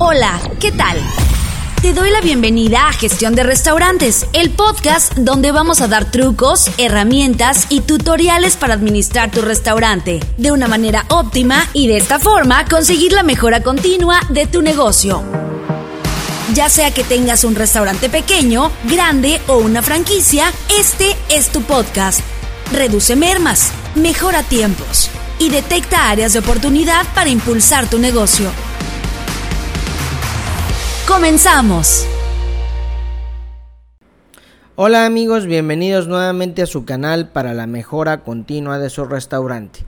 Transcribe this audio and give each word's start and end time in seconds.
Hola, 0.00 0.40
¿qué 0.58 0.72
tal? 0.72 0.98
Te 1.80 1.92
doy 1.92 2.10
la 2.10 2.20
bienvenida 2.20 2.88
a 2.88 2.92
Gestión 2.92 3.36
de 3.36 3.44
Restaurantes, 3.44 4.26
el 4.32 4.50
podcast 4.50 5.12
donde 5.14 5.52
vamos 5.52 5.80
a 5.80 5.86
dar 5.86 6.10
trucos, 6.10 6.68
herramientas 6.78 7.66
y 7.68 7.80
tutoriales 7.80 8.56
para 8.56 8.74
administrar 8.74 9.30
tu 9.30 9.40
restaurante 9.40 10.18
de 10.36 10.50
una 10.50 10.66
manera 10.66 11.04
óptima 11.10 11.68
y 11.74 11.86
de 11.86 11.96
esta 11.96 12.18
forma 12.18 12.64
conseguir 12.64 13.12
la 13.12 13.22
mejora 13.22 13.62
continua 13.62 14.20
de 14.30 14.46
tu 14.46 14.62
negocio. 14.62 15.22
Ya 16.54 16.68
sea 16.68 16.90
que 16.90 17.04
tengas 17.04 17.44
un 17.44 17.54
restaurante 17.54 18.08
pequeño, 18.08 18.72
grande 18.84 19.40
o 19.46 19.58
una 19.58 19.80
franquicia, 19.80 20.52
este 20.76 21.14
es 21.28 21.50
tu 21.50 21.62
podcast. 21.62 22.20
Reduce 22.72 23.14
mermas, 23.14 23.70
mejora 23.94 24.42
tiempos 24.42 25.08
y 25.38 25.50
detecta 25.50 26.10
áreas 26.10 26.32
de 26.32 26.40
oportunidad 26.40 27.06
para 27.14 27.30
impulsar 27.30 27.88
tu 27.88 27.98
negocio. 27.98 28.50
Comenzamos. 31.06 32.06
Hola 34.74 35.04
amigos, 35.04 35.44
bienvenidos 35.44 36.08
nuevamente 36.08 36.62
a 36.62 36.66
su 36.66 36.86
canal 36.86 37.28
para 37.28 37.52
la 37.52 37.66
mejora 37.66 38.22
continua 38.22 38.78
de 38.78 38.88
su 38.88 39.04
restaurante. 39.04 39.80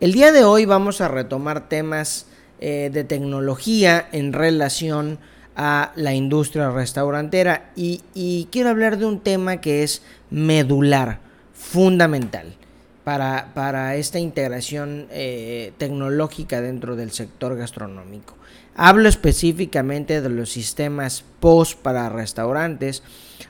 El 0.00 0.12
día 0.12 0.32
de 0.32 0.44
hoy 0.44 0.64
vamos 0.64 1.02
a 1.02 1.08
retomar 1.08 1.68
temas 1.68 2.26
eh, 2.58 2.88
de 2.90 3.04
tecnología 3.04 4.08
en 4.12 4.32
relación 4.32 5.18
a 5.56 5.92
la 5.94 6.14
industria 6.14 6.70
restaurantera 6.70 7.70
y, 7.76 8.00
y 8.14 8.48
quiero 8.50 8.70
hablar 8.70 8.96
de 8.96 9.04
un 9.04 9.20
tema 9.20 9.60
que 9.60 9.82
es 9.82 10.00
medular, 10.30 11.20
fundamental 11.52 12.56
para, 13.06 13.52
para 13.54 13.94
esta 13.94 14.18
integración 14.18 15.06
eh, 15.12 15.72
tecnológica 15.78 16.60
dentro 16.60 16.96
del 16.96 17.12
sector 17.12 17.56
gastronómico. 17.56 18.34
Hablo 18.74 19.08
específicamente 19.08 20.20
de 20.20 20.28
los 20.28 20.50
sistemas 20.50 21.24
POS 21.38 21.76
para 21.76 22.08
restaurantes 22.08 23.04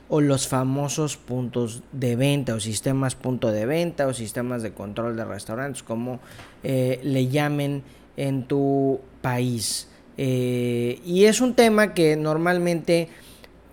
o 0.09 0.21
los 0.21 0.47
famosos 0.47 1.17
puntos 1.17 1.81
de 1.91 2.15
venta 2.15 2.53
o 2.53 2.59
sistemas 2.59 3.15
punto 3.15 3.51
de 3.51 3.65
venta 3.65 4.05
o 4.05 4.13
sistemas 4.13 4.61
de 4.61 4.73
control 4.73 5.17
de 5.17 5.25
restaurantes, 5.25 5.81
como 5.81 6.19
eh, 6.61 6.99
le 7.01 7.27
llamen 7.27 7.81
en 8.15 8.43
tu 8.43 9.01
país. 9.23 9.87
Eh, 10.19 11.01
y 11.03 11.25
es 11.25 11.41
un 11.41 11.55
tema 11.55 11.95
que 11.95 12.15
normalmente 12.15 13.09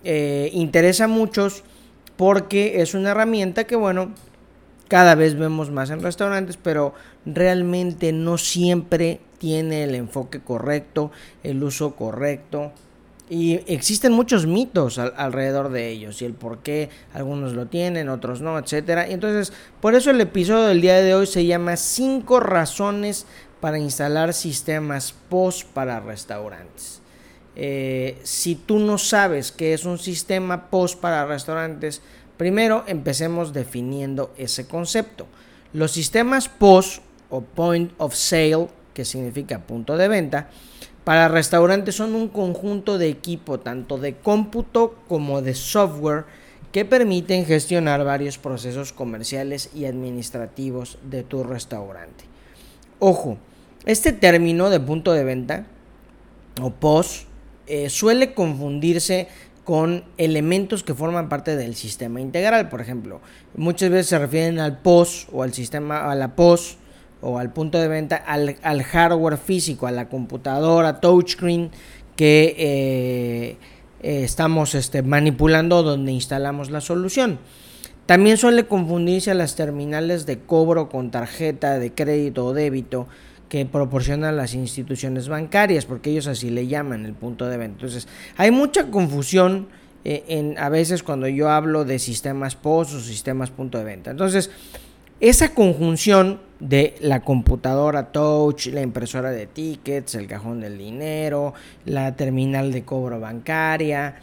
interesa 0.03 1.03
a 1.03 1.07
muchos 1.07 1.63
porque 2.17 2.81
es 2.81 2.95
una 2.95 3.11
herramienta 3.11 3.65
que, 3.65 3.75
bueno, 3.75 4.13
cada 4.87 5.15
vez 5.15 5.37
vemos 5.37 5.71
más 5.71 5.89
en 5.89 6.01
restaurantes, 6.01 6.57
pero 6.57 6.93
realmente 7.25 8.11
no 8.11 8.37
siempre 8.37 9.19
tiene 9.37 9.83
el 9.83 9.95
enfoque 9.95 10.39
correcto, 10.39 11.11
el 11.43 11.63
uso 11.63 11.95
correcto. 11.95 12.71
Y 13.27 13.53
existen 13.65 14.13
muchos 14.13 14.45
mitos 14.45 14.99
alrededor 14.99 15.69
de 15.69 15.89
ellos 15.89 16.21
y 16.21 16.25
el 16.25 16.33
por 16.33 16.59
qué 16.59 16.89
algunos 17.11 17.53
lo 17.53 17.65
tienen, 17.65 18.07
otros 18.09 18.41
no, 18.41 18.59
etcétera. 18.59 19.07
Entonces, 19.07 19.51
por 19.81 19.95
eso 19.95 20.11
el 20.11 20.21
episodio 20.21 20.65
del 20.65 20.81
día 20.81 21.01
de 21.01 21.15
hoy 21.15 21.25
se 21.25 21.43
llama 21.43 21.75
5 21.75 22.39
razones 22.39 23.25
para 23.59 23.79
instalar 23.79 24.33
sistemas 24.35 25.15
POS 25.29 25.63
para 25.63 25.99
restaurantes. 25.99 27.01
Eh, 27.55 28.19
si 28.23 28.53
tú 28.55 28.77
no 28.77 28.99
sabes 28.99 29.51
qué 29.51 29.73
es 29.73 29.85
un 29.85 29.97
sistema 29.97 30.69
POS 30.69 30.95
para 30.95 31.25
restaurantes, 31.25 32.03
Primero, 32.37 32.83
empecemos 32.87 33.53
definiendo 33.53 34.33
ese 34.37 34.67
concepto. 34.67 35.27
Los 35.73 35.91
sistemas 35.91 36.49
POS 36.49 37.01
o 37.29 37.41
Point 37.41 37.91
of 37.97 38.15
Sale, 38.15 38.67
que 38.93 39.05
significa 39.05 39.59
punto 39.59 39.97
de 39.97 40.07
venta, 40.07 40.49
para 41.03 41.27
restaurantes 41.27 41.95
son 41.95 42.15
un 42.15 42.29
conjunto 42.29 42.97
de 42.97 43.09
equipo 43.09 43.59
tanto 43.59 43.97
de 43.97 44.15
cómputo 44.15 44.95
como 45.07 45.41
de 45.41 45.53
software 45.53 46.25
que 46.71 46.83
permiten 46.83 47.45
gestionar 47.45 48.03
varios 48.03 48.37
procesos 48.37 48.91
comerciales 48.91 49.69
y 49.73 49.85
administrativos 49.85 50.97
de 51.03 51.23
tu 51.23 51.43
restaurante. 51.43 52.25
Ojo, 52.99 53.37
este 53.85 54.11
término 54.11 54.69
de 54.69 54.79
punto 54.79 55.13
de 55.13 55.23
venta 55.23 55.67
o 56.61 56.71
POS 56.71 57.27
eh, 57.67 57.89
suele 57.89 58.33
confundirse 58.33 59.27
con 59.65 60.05
elementos 60.17 60.83
que 60.83 60.93
forman 60.93 61.27
parte 61.27 61.57
del 61.57 61.75
sistema 61.75 62.21
integral. 62.21 62.69
Por 62.69 62.79
ejemplo, 62.79 63.19
muchas 63.57 63.89
veces 63.89 64.07
se 64.07 64.19
refieren 64.19 64.59
al 64.59 64.77
POS 64.77 65.27
o 65.33 65.43
al 65.43 65.53
sistema, 65.53 66.09
a 66.09 66.15
la 66.15 66.35
POS 66.35 66.77
o 67.21 67.39
al 67.39 67.51
punto 67.51 67.79
de 67.79 67.87
venta, 67.87 68.15
al, 68.15 68.83
hardware 68.83 69.37
físico, 69.37 69.87
a 69.87 69.91
la 69.91 70.07
computadora, 70.07 71.01
touchscreen 71.01 71.71
que 72.15 72.55
eh, 72.57 73.57
eh, 74.03 74.23
estamos 74.23 74.75
este, 74.75 75.01
manipulando 75.01 75.81
donde 75.81 76.11
instalamos 76.11 76.69
la 76.69 76.79
solución. 76.79 77.39
También 78.05 78.37
suele 78.37 78.67
confundirse 78.67 79.33
las 79.33 79.55
terminales 79.55 80.27
de 80.27 80.37
cobro 80.37 80.89
con 80.89 81.09
tarjeta 81.09 81.79
de 81.79 81.91
crédito 81.91 82.45
o 82.45 82.53
débito 82.53 83.07
que 83.49 83.65
proporcionan 83.65 84.37
las 84.37 84.53
instituciones 84.53 85.27
bancarias, 85.27 85.85
porque 85.85 86.11
ellos 86.11 86.27
así 86.27 86.49
le 86.49 86.67
llaman 86.67 87.05
el 87.05 87.13
punto 87.13 87.47
de 87.47 87.57
venta. 87.57 87.75
Entonces, 87.85 88.07
hay 88.37 88.51
mucha 88.51 88.89
confusión 88.89 89.67
eh, 90.03 90.23
en, 90.27 90.57
a 90.57 90.69
veces 90.69 91.03
cuando 91.03 91.27
yo 91.27 91.49
hablo 91.49 91.85
de 91.85 91.99
sistemas 91.99 92.55
POS 92.55 92.93
o 92.93 92.99
sistemas 92.99 93.51
punto 93.51 93.77
de 93.77 93.83
venta. 93.83 94.11
Entonces, 94.11 94.51
esa 95.19 95.53
conjunción 95.53 96.41
de 96.59 96.95
la 96.99 97.21
computadora 97.21 98.11
touch, 98.11 98.67
la 98.67 98.81
impresora 98.81 99.31
de 99.31 99.45
tickets, 99.45 100.15
el 100.15 100.27
cajón 100.27 100.61
del 100.61 100.77
dinero, 100.77 101.53
la 101.85 102.15
terminal 102.15 102.71
de 102.71 102.83
cobro 102.83 103.19
bancaria, 103.19 104.15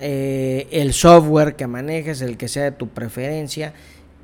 eh, 0.00 0.66
el 0.70 0.92
software 0.92 1.56
que 1.56 1.66
manejes, 1.66 2.20
el 2.20 2.36
que 2.36 2.48
sea 2.48 2.64
de 2.64 2.72
tu 2.72 2.88
preferencia, 2.88 3.74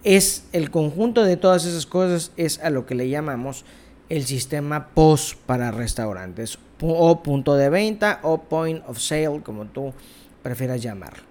es 0.03 0.45
el 0.53 0.71
conjunto 0.71 1.25
de 1.25 1.37
todas 1.37 1.65
esas 1.65 1.87
cosas, 1.87 2.33
es 2.37 2.61
a 2.61 2.71
lo 2.71 2.87
que 2.87 2.95
le 2.95 3.09
llamamos 3.09 3.65
el 4.09 4.25
sistema 4.25 4.89
POS 4.89 5.37
para 5.47 5.71
restaurantes 5.71 6.59
o 6.81 7.23
punto 7.23 7.55
de 7.55 7.71
venta 7.71 8.21
o 8.23 8.43
point 8.43 8.83
of 8.87 8.99
sale 8.99 9.41
como 9.43 9.67
tú 9.67 9.93
prefieras 10.43 10.83
llamarlo. 10.83 11.25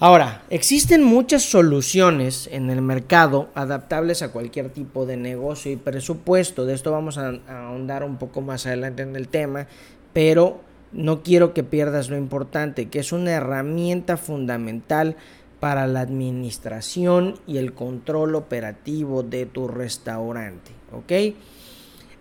Ahora, 0.00 0.42
existen 0.48 1.02
muchas 1.02 1.42
soluciones 1.42 2.48
en 2.52 2.70
el 2.70 2.82
mercado 2.82 3.48
adaptables 3.56 4.22
a 4.22 4.30
cualquier 4.30 4.68
tipo 4.70 5.06
de 5.06 5.16
negocio 5.16 5.72
y 5.72 5.76
presupuesto. 5.76 6.64
De 6.64 6.74
esto 6.74 6.92
vamos 6.92 7.18
a, 7.18 7.32
ahondar 7.48 8.04
un 8.04 8.16
poco 8.16 8.40
más 8.40 8.66
adelante 8.66 9.02
en 9.02 9.16
el 9.16 9.26
tema, 9.26 9.66
pero 10.12 10.60
no 10.92 11.24
quiero 11.24 11.52
que 11.52 11.64
pierdas 11.64 12.10
lo 12.10 12.16
importante, 12.16 12.88
que 12.88 13.00
es 13.00 13.10
una 13.10 13.32
herramienta 13.32 14.16
fundamental 14.16 15.16
para 15.60 15.86
la 15.86 16.00
administración 16.00 17.38
y 17.46 17.58
el 17.58 17.72
control 17.72 18.34
operativo 18.34 19.22
de 19.22 19.46
tu 19.46 19.68
restaurante. 19.68 20.70
¿ok? 20.92 21.34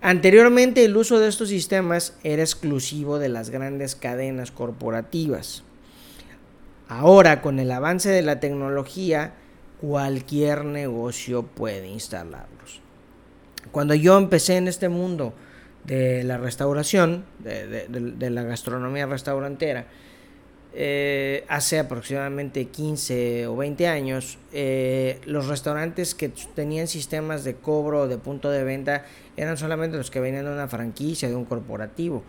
Anteriormente 0.02 0.86
el 0.86 0.96
uso 0.96 1.20
de 1.20 1.28
estos 1.28 1.50
sistemas 1.50 2.16
era 2.24 2.42
exclusivo 2.42 3.20
de 3.20 3.30
las 3.30 3.50
grandes 3.50 3.96
cadenas 3.96 4.52
corporativas. 4.52 5.64
Ahora, 6.88 7.42
con 7.42 7.60
el 7.60 7.72
avance 7.72 8.10
de 8.10 8.22
la 8.22 8.40
tecnología, 8.40 9.34
cualquier 9.82 10.66
negocio 10.66 11.44
puede 11.44 11.88
instalarlos. 11.88 12.82
Cuando 13.72 13.94
yo 13.94 14.18
empecé 14.18 14.58
en 14.58 14.68
este 14.68 14.88
mundo 14.88 15.34
de 15.84 16.24
la 16.24 16.38
restauración, 16.38 17.26
de, 17.40 18.30
la 18.30 18.44
gastronomía 18.44 19.06
restaurantera, 19.06 19.88
eh, 20.74 21.46
hace 21.48 21.80
aproximadamente 21.80 22.66
15 22.66 23.48
o 23.48 23.56
20 23.56 23.88
años, 23.88 24.38
eh, 24.54 25.20
los 25.26 25.48
restaurantes 25.48 26.14
que 26.14 26.30
tenían 26.54 26.88
sistemas 26.88 27.44
de 27.44 27.56
cobro 27.56 28.08
de 28.08 28.18
punto 28.18 28.52
de 28.52 28.64
venta 28.64 29.06
eran 29.36 29.58
solamente 29.58 29.98
los 29.98 30.12
que 30.12 30.20
venían 30.20 30.46
de 30.46 30.52
una 30.52 30.68
franquicia, 30.68 31.30
de 31.30 31.36
un 31.36 31.46
corporativo. 31.46 32.24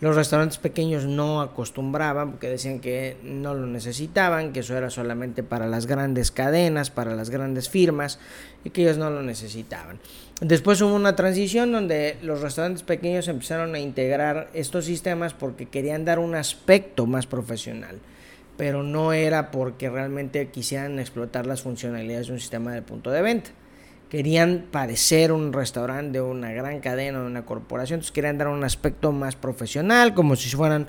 Los 0.00 0.16
restaurantes 0.16 0.58
pequeños 0.58 1.04
no 1.04 1.40
acostumbraban 1.40 2.32
porque 2.32 2.48
decían 2.48 2.80
que 2.80 3.16
no 3.22 3.54
lo 3.54 3.68
necesitaban, 3.68 4.52
que 4.52 4.60
eso 4.60 4.76
era 4.76 4.90
solamente 4.90 5.44
para 5.44 5.68
las 5.68 5.86
grandes 5.86 6.32
cadenas, 6.32 6.90
para 6.90 7.14
las 7.14 7.30
grandes 7.30 7.68
firmas 7.68 8.18
y 8.64 8.70
que 8.70 8.82
ellos 8.82 8.98
no 8.98 9.10
lo 9.10 9.22
necesitaban. 9.22 10.00
Después 10.40 10.80
hubo 10.80 10.94
una 10.94 11.14
transición 11.14 11.70
donde 11.70 12.16
los 12.22 12.40
restaurantes 12.40 12.82
pequeños 12.82 13.28
empezaron 13.28 13.74
a 13.74 13.78
integrar 13.78 14.50
estos 14.54 14.86
sistemas 14.86 15.34
porque 15.34 15.66
querían 15.66 16.04
dar 16.04 16.18
un 16.18 16.34
aspecto 16.34 17.06
más 17.06 17.26
profesional, 17.26 18.00
pero 18.56 18.82
no 18.82 19.12
era 19.12 19.50
porque 19.52 19.88
realmente 19.88 20.48
quisieran 20.48 20.98
explotar 20.98 21.46
las 21.46 21.62
funcionalidades 21.62 22.26
de 22.26 22.32
un 22.32 22.40
sistema 22.40 22.74
de 22.74 22.82
punto 22.82 23.10
de 23.10 23.22
venta 23.22 23.50
querían 24.12 24.66
parecer 24.70 25.32
un 25.32 25.54
restaurante 25.54 26.18
de 26.18 26.20
una 26.20 26.52
gran 26.52 26.80
cadena, 26.80 27.20
de 27.20 27.26
una 27.26 27.46
corporación, 27.46 27.96
entonces 27.96 28.12
querían 28.12 28.36
dar 28.36 28.48
un 28.48 28.62
aspecto 28.62 29.10
más 29.10 29.36
profesional, 29.36 30.12
como 30.12 30.36
si 30.36 30.54
fueran 30.54 30.86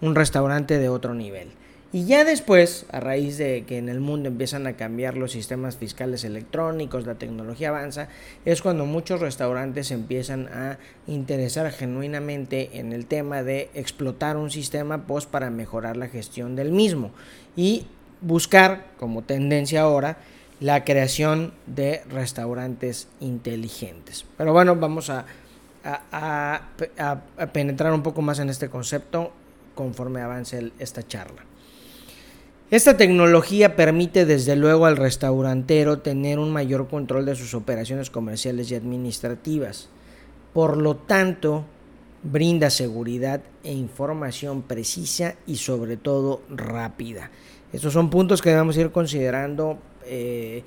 un 0.00 0.14
restaurante 0.14 0.78
de 0.78 0.88
otro 0.88 1.12
nivel. 1.12 1.50
Y 1.94 2.06
ya 2.06 2.24
después, 2.24 2.86
a 2.90 3.00
raíz 3.00 3.36
de 3.36 3.64
que 3.66 3.76
en 3.76 3.90
el 3.90 4.00
mundo 4.00 4.28
empiezan 4.28 4.66
a 4.66 4.76
cambiar 4.76 5.18
los 5.18 5.32
sistemas 5.32 5.76
fiscales 5.76 6.24
electrónicos, 6.24 7.06
la 7.06 7.16
tecnología 7.16 7.68
avanza, 7.68 8.08
es 8.46 8.62
cuando 8.62 8.86
muchos 8.86 9.20
restaurantes 9.20 9.90
empiezan 9.90 10.48
a 10.48 10.78
interesar 11.06 11.70
genuinamente 11.70 12.78
en 12.78 12.94
el 12.94 13.04
tema 13.04 13.42
de 13.42 13.68
explotar 13.74 14.38
un 14.38 14.50
sistema 14.50 15.06
POS 15.06 15.26
para 15.26 15.50
mejorar 15.50 15.98
la 15.98 16.08
gestión 16.08 16.56
del 16.56 16.72
mismo 16.72 17.10
y 17.56 17.86
buscar 18.22 18.86
como 18.98 19.20
tendencia 19.20 19.82
ahora 19.82 20.16
la 20.60 20.84
creación 20.84 21.52
de 21.66 22.02
restaurantes 22.08 23.08
inteligentes. 23.20 24.24
Pero 24.38 24.54
bueno, 24.54 24.76
vamos 24.76 25.10
a, 25.10 25.26
a, 25.84 26.62
penetrar 27.52 27.92
un 27.92 28.02
poco 28.02 28.22
más 28.22 28.38
en 28.38 28.48
este 28.48 28.70
concepto 28.70 29.32
conforme 29.74 30.22
avance 30.22 30.72
esta 30.78 31.06
charla. 31.06 31.42
Esta 32.72 32.96
tecnología 32.96 33.76
permite 33.76 34.24
desde 34.24 34.56
luego 34.56 34.86
al 34.86 34.96
restaurantero 34.96 35.98
tener 35.98 36.38
un 36.38 36.50
mayor 36.50 36.88
control 36.88 37.26
de 37.26 37.36
sus 37.36 37.52
operaciones 37.52 38.08
comerciales 38.08 38.70
y 38.70 38.74
administrativas. 38.74 39.90
Por 40.54 40.78
lo 40.78 40.96
tanto, 40.96 41.66
brinda 42.22 42.70
seguridad 42.70 43.42
e 43.62 43.74
información 43.74 44.62
precisa 44.62 45.34
y 45.46 45.56
sobre 45.56 45.98
todo 45.98 46.40
rápida. 46.48 47.30
Estos 47.74 47.92
son 47.92 48.08
puntos 48.08 48.40
que 48.40 48.48
debemos 48.48 48.78
ir 48.78 48.90
considerando 48.90 49.78
eh, 50.06 50.64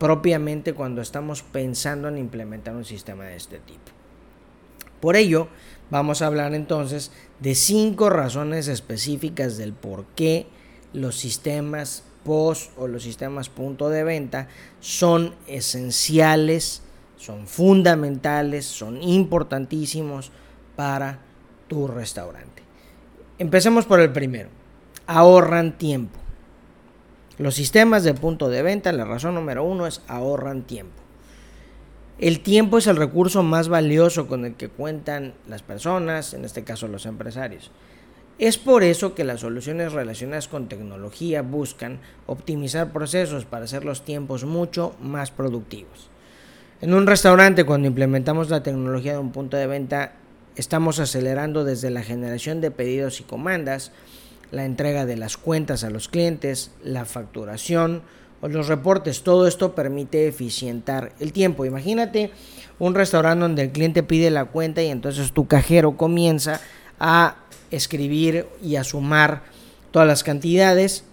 propiamente 0.00 0.72
cuando 0.72 1.02
estamos 1.02 1.42
pensando 1.42 2.08
en 2.08 2.18
implementar 2.18 2.74
un 2.74 2.84
sistema 2.84 3.26
de 3.26 3.36
este 3.36 3.60
tipo. 3.60 3.92
Por 5.00 5.14
ello, 5.14 5.46
vamos 5.88 6.20
a 6.20 6.26
hablar 6.26 6.52
entonces 6.52 7.12
de 7.38 7.54
cinco 7.54 8.10
razones 8.10 8.66
específicas 8.66 9.56
del 9.56 9.72
por 9.72 10.04
qué 10.16 10.48
los 10.94 11.16
sistemas 11.16 12.04
post 12.24 12.70
o 12.78 12.88
los 12.88 13.02
sistemas 13.02 13.50
punto 13.50 13.90
de 13.90 14.02
venta 14.02 14.48
son 14.80 15.34
esenciales, 15.46 16.82
son 17.16 17.46
fundamentales, 17.46 18.64
son 18.64 19.02
importantísimos 19.02 20.32
para 20.76 21.18
tu 21.68 21.86
restaurante. 21.86 22.62
Empecemos 23.38 23.84
por 23.84 24.00
el 24.00 24.12
primero. 24.12 24.48
Ahorran 25.06 25.76
tiempo. 25.76 26.18
Los 27.36 27.56
sistemas 27.56 28.04
de 28.04 28.14
punto 28.14 28.48
de 28.48 28.62
venta, 28.62 28.92
la 28.92 29.04
razón 29.04 29.34
número 29.34 29.64
uno 29.64 29.86
es 29.86 30.02
ahorran 30.06 30.62
tiempo. 30.62 31.02
El 32.18 32.40
tiempo 32.40 32.78
es 32.78 32.86
el 32.86 32.96
recurso 32.96 33.42
más 33.42 33.68
valioso 33.68 34.28
con 34.28 34.44
el 34.44 34.54
que 34.54 34.68
cuentan 34.68 35.34
las 35.48 35.62
personas, 35.62 36.32
en 36.32 36.44
este 36.44 36.62
caso 36.62 36.86
los 36.86 37.06
empresarios. 37.06 37.72
Es 38.38 38.58
por 38.58 38.82
eso 38.82 39.14
que 39.14 39.22
las 39.22 39.40
soluciones 39.40 39.92
relacionadas 39.92 40.48
con 40.48 40.68
tecnología 40.68 41.42
buscan 41.42 42.00
optimizar 42.26 42.92
procesos 42.92 43.44
para 43.44 43.64
hacer 43.64 43.84
los 43.84 44.04
tiempos 44.04 44.44
mucho 44.44 44.96
más 45.00 45.30
productivos. 45.30 46.10
En 46.80 46.94
un 46.94 47.06
restaurante, 47.06 47.64
cuando 47.64 47.86
implementamos 47.86 48.50
la 48.50 48.64
tecnología 48.64 49.12
de 49.12 49.18
un 49.18 49.30
punto 49.30 49.56
de 49.56 49.68
venta, 49.68 50.14
estamos 50.56 50.98
acelerando 50.98 51.64
desde 51.64 51.90
la 51.90 52.02
generación 52.02 52.60
de 52.60 52.72
pedidos 52.72 53.20
y 53.20 53.24
comandas, 53.24 53.92
la 54.50 54.64
entrega 54.64 55.06
de 55.06 55.16
las 55.16 55.36
cuentas 55.36 55.84
a 55.84 55.90
los 55.90 56.08
clientes, 56.08 56.72
la 56.82 57.04
facturación 57.04 58.02
o 58.40 58.48
los 58.48 58.66
reportes. 58.66 59.22
Todo 59.22 59.46
esto 59.46 59.76
permite 59.76 60.26
eficientar 60.26 61.12
el 61.20 61.32
tiempo. 61.32 61.64
Imagínate 61.64 62.32
un 62.80 62.96
restaurante 62.96 63.42
donde 63.42 63.62
el 63.62 63.70
cliente 63.70 64.02
pide 64.02 64.30
la 64.30 64.46
cuenta 64.46 64.82
y 64.82 64.88
entonces 64.88 65.32
tu 65.32 65.46
cajero 65.46 65.96
comienza 65.96 66.60
a 67.00 67.36
escribir 67.70 68.46
y 68.62 68.76
a 68.76 68.84
sumar 68.84 69.42
todas 69.90 70.08
las 70.08 70.24
cantidades. 70.24 71.04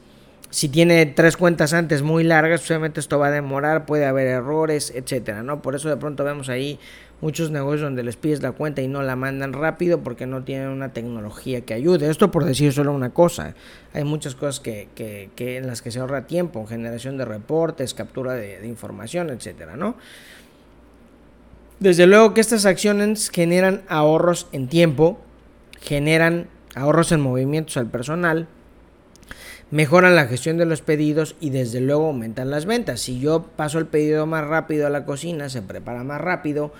Si 0.49 0.67
tiene 0.67 1.05
tres 1.05 1.37
cuentas 1.37 1.73
antes 1.73 2.01
muy 2.01 2.23
largas, 2.23 2.69
obviamente 2.69 2.99
esto 2.99 3.17
va 3.17 3.27
a 3.27 3.31
demorar, 3.31 3.85
puede 3.85 4.05
haber 4.05 4.27
errores, 4.27 4.91
etcétera, 4.93 5.43
¿no? 5.43 5.61
Por 5.61 5.75
eso 5.75 5.87
de 5.87 5.97
pronto 5.97 6.23
vemos 6.23 6.49
ahí 6.49 6.77
muchos 7.21 7.51
negocios 7.51 7.81
donde 7.81 8.03
les 8.03 8.15
pides 8.15 8.41
la 8.41 8.51
cuenta 8.51 8.81
y 8.81 8.87
no 8.87 9.03
la 9.03 9.15
mandan 9.15 9.53
rápido 9.53 9.99
porque 9.99 10.25
no 10.25 10.43
tienen 10.43 10.69
una 10.69 10.91
tecnología 10.91 11.61
que 11.61 11.73
ayude. 11.73 12.09
Esto 12.09 12.31
por 12.31 12.43
decir 12.43 12.73
solo 12.73 12.91
una 12.91 13.11
cosa. 13.11 13.53
Hay 13.93 14.03
muchas 14.03 14.35
cosas 14.35 14.59
que, 14.59 14.89
que, 14.95 15.57
en 15.57 15.67
las 15.67 15.81
que 15.81 15.91
se 15.91 15.99
ahorra 15.99 16.25
tiempo, 16.25 16.65
generación 16.65 17.17
de 17.17 17.25
reportes, 17.25 17.93
captura 17.93 18.33
de, 18.33 18.67
información, 18.67 19.29
etcétera, 19.29 19.77
¿no? 19.77 19.95
Desde 21.79 22.05
luego 22.05 22.33
que 22.33 22.41
estas 22.41 22.65
acciones 22.65 23.29
generan 23.29 23.83
ahorros 23.87 24.47
en 24.51 24.67
tiempo, 24.67 25.19
generan 25.81 26.47
ahorros 26.75 27.11
en 27.11 27.19
movimientos 27.19 27.77
al 27.77 27.87
personal, 27.87 28.47
mejoran 29.71 30.15
la 30.15 30.27
gestión 30.27 30.57
de 30.57 30.65
los 30.65 30.81
pedidos 30.81 31.35
y 31.39 31.49
desde 31.49 31.81
luego 31.81 32.07
aumentan 32.07 32.51
las 32.51 32.65
ventas. 32.65 33.01
Si 33.01 33.19
yo 33.19 33.43
paso 33.43 33.79
el 33.79 33.87
pedido 33.87 34.25
más 34.25 34.45
rápido 34.45 34.87
a 34.87 34.89
la 34.89 35.05
cocina, 35.05 35.49
se 35.49 35.61
prepara 35.61 36.03
más 36.03 36.21
rápido, 36.21 36.71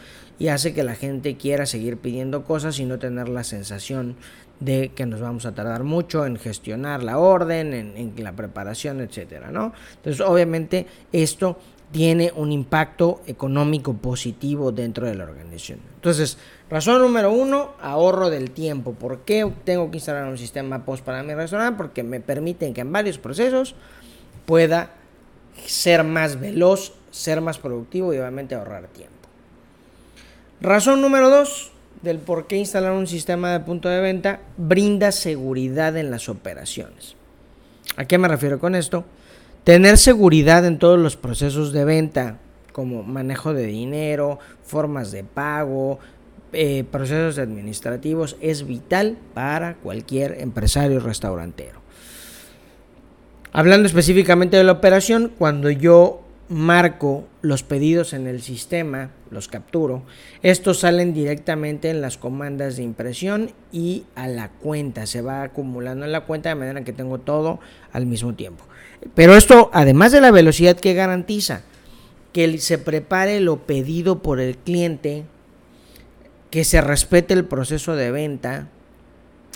y 0.42 0.48
hace 0.48 0.74
que 0.74 0.83
la 0.83 0.95
gente 0.95 1.38
quiera 1.38 1.68
seguir 1.68 1.98
pidiendo 1.98 2.45
cosas 2.45 2.80
y 2.80 2.86
no 2.86 2.98
tener 2.98 3.30
la 3.30 3.44
sensación 3.44 4.15
de 4.59 4.89
que 4.89 5.06
nos 5.06 5.21
vamos 5.21 5.45
a 5.45 5.54
tardar 5.54 5.83
mucho 5.83 6.25
en 6.25 6.36
gestionar 6.36 7.04
la 7.04 7.19
orden, 7.19 7.75
en, 7.75 8.13
la 8.18 8.31
preparación, 8.36 9.01
etcétera, 9.01 9.51
¿no? 9.51 9.71
Entonces, 9.97 10.19
obviamente, 10.21 10.88
esto 11.12 11.59
tiene 11.91 12.31
un 12.35 12.51
impacto 12.51 13.21
económico 13.27 13.93
positivo 13.93 14.71
dentro 14.71 15.05
de 15.07 15.15
la 15.15 15.25
organización. 15.25 15.79
Entonces, 15.95 16.38
razón 16.69 17.01
número 17.01 17.31
uno, 17.31 17.71
ahorro 17.81 18.29
del 18.29 18.51
tiempo. 18.51 18.93
¿Por 18.93 19.19
qué 19.19 19.51
tengo 19.65 19.91
que 19.91 19.97
instalar 19.97 20.25
un 20.25 20.38
sistema 20.38 20.85
post 20.85 21.03
para 21.03 21.21
mi 21.23 21.33
restaurante? 21.33 21.77
Porque 21.77 22.03
me 22.03 22.21
permiten 22.21 22.73
que 22.73 22.81
en 22.81 22.91
varios 22.91 23.17
procesos 23.17 23.75
pueda 24.45 24.91
ser 25.65 26.03
más 26.03 26.39
veloz, 26.39 26.93
ser 27.11 27.41
más 27.41 27.59
productivo 27.59 28.13
y 28.13 28.17
obviamente 28.17 28.55
ahorrar 28.55 28.87
tiempo. 28.87 29.15
Razón 30.61 31.01
número 31.01 31.29
dos 31.29 31.71
del 32.01 32.19
por 32.19 32.47
qué 32.47 32.57
instalar 32.57 32.94
un 32.94 33.07
sistema 33.07 33.51
de 33.51 33.59
punto 33.59 33.89
de 33.89 33.99
venta 33.99 34.39
brinda 34.57 35.11
seguridad 35.11 35.97
en 35.97 36.09
las 36.09 36.29
operaciones. 36.29 37.15
¿A 37.97 38.05
qué 38.05 38.17
me 38.17 38.27
refiero 38.27 38.59
con 38.59 38.75
esto? 38.75 39.03
Tener 39.63 39.97
seguridad 39.97 40.65
en 40.65 40.79
todos 40.79 40.99
los 40.99 41.17
procesos 41.17 41.71
de 41.71 41.85
venta, 41.85 42.39
como 42.71 43.03
manejo 43.03 43.53
de 43.53 43.67
dinero, 43.67 44.39
formas 44.63 45.11
de 45.11 45.23
pago, 45.23 45.99
eh, 46.51 46.83
procesos 46.89 47.37
administrativos, 47.37 48.37
es 48.41 48.65
vital 48.65 49.17
para 49.35 49.75
cualquier 49.75 50.41
empresario 50.41 50.99
restaurantero. 50.99 51.79
Hablando 53.53 53.87
específicamente 53.87 54.57
de 54.57 54.63
la 54.63 54.71
operación, 54.71 55.31
cuando 55.37 55.69
yo 55.69 56.21
marco 56.51 57.30
los 57.42 57.63
pedidos 57.63 58.12
en 58.12 58.27
el 58.27 58.42
sistema, 58.42 59.12
los 59.30 59.48
capturo, 59.48 60.03
estos 60.44 60.81
salen 60.81 61.13
directamente 61.13 61.89
en 61.89 62.01
las 62.01 62.18
comandas 62.18 62.75
de 62.75 62.83
impresión 62.83 63.51
y 63.71 64.03
a 64.15 64.27
la 64.27 64.50
cuenta, 64.50 65.06
se 65.06 65.21
va 65.21 65.44
acumulando 65.44 66.06
en 66.06 66.11
la 66.11 66.25
cuenta 66.25 66.49
de 66.49 66.56
manera 66.56 66.83
que 66.83 66.92
tengo 66.92 67.19
todo 67.19 67.61
al 67.94 68.06
mismo 68.06 68.33
tiempo. 68.35 68.66
Pero 69.16 69.35
esto, 69.37 69.69
además 69.73 70.11
de 70.11 70.19
la 70.19 70.30
velocidad 70.30 70.78
que 70.78 70.94
garantiza, 70.94 71.61
que 72.33 72.57
se 72.57 72.78
prepare 72.78 73.40
lo 73.40 73.66
pedido 73.66 74.21
por 74.21 74.42
el 74.42 74.57
cliente, 74.57 75.23
que 76.49 76.66
se 76.66 76.81
respete 76.81 77.33
el 77.33 77.45
proceso 77.45 77.95
de 77.95 78.11
venta 78.11 78.68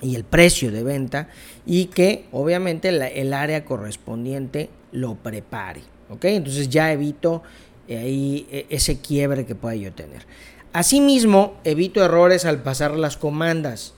y 0.01 0.15
el 0.15 0.23
precio 0.23 0.71
de 0.71 0.83
venta 0.83 1.27
y 1.65 1.87
que 1.87 2.25
obviamente 2.31 2.87
el 2.87 3.33
área 3.33 3.65
correspondiente 3.65 4.69
lo 4.93 5.15
prepare. 5.15 5.81
Entonces 6.09 6.69
ya 6.69 6.91
evito 6.91 7.43
eh, 7.87 7.97
ahí 7.97 8.47
e, 8.51 8.65
ese 8.69 8.99
quiebre 8.99 9.45
que 9.45 9.55
pueda 9.55 9.75
yo 9.75 9.91
tener. 9.93 10.25
Asimismo, 10.73 11.55
evito 11.63 12.03
errores 12.03 12.45
al 12.45 12.61
pasar 12.61 12.91
las 12.91 13.17
comandas, 13.17 13.93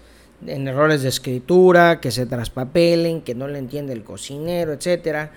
en 0.45 0.67
errores 0.67 1.01
de 1.01 1.09
escritura, 1.09 1.99
que 1.99 2.11
se 2.11 2.27
traspapelen, 2.27 3.21
que 3.21 3.33
no 3.33 3.47
le 3.47 3.57
entiende 3.57 3.93
el 3.93 4.03
cocinero, 4.03 4.73
etcétera. 4.73 5.31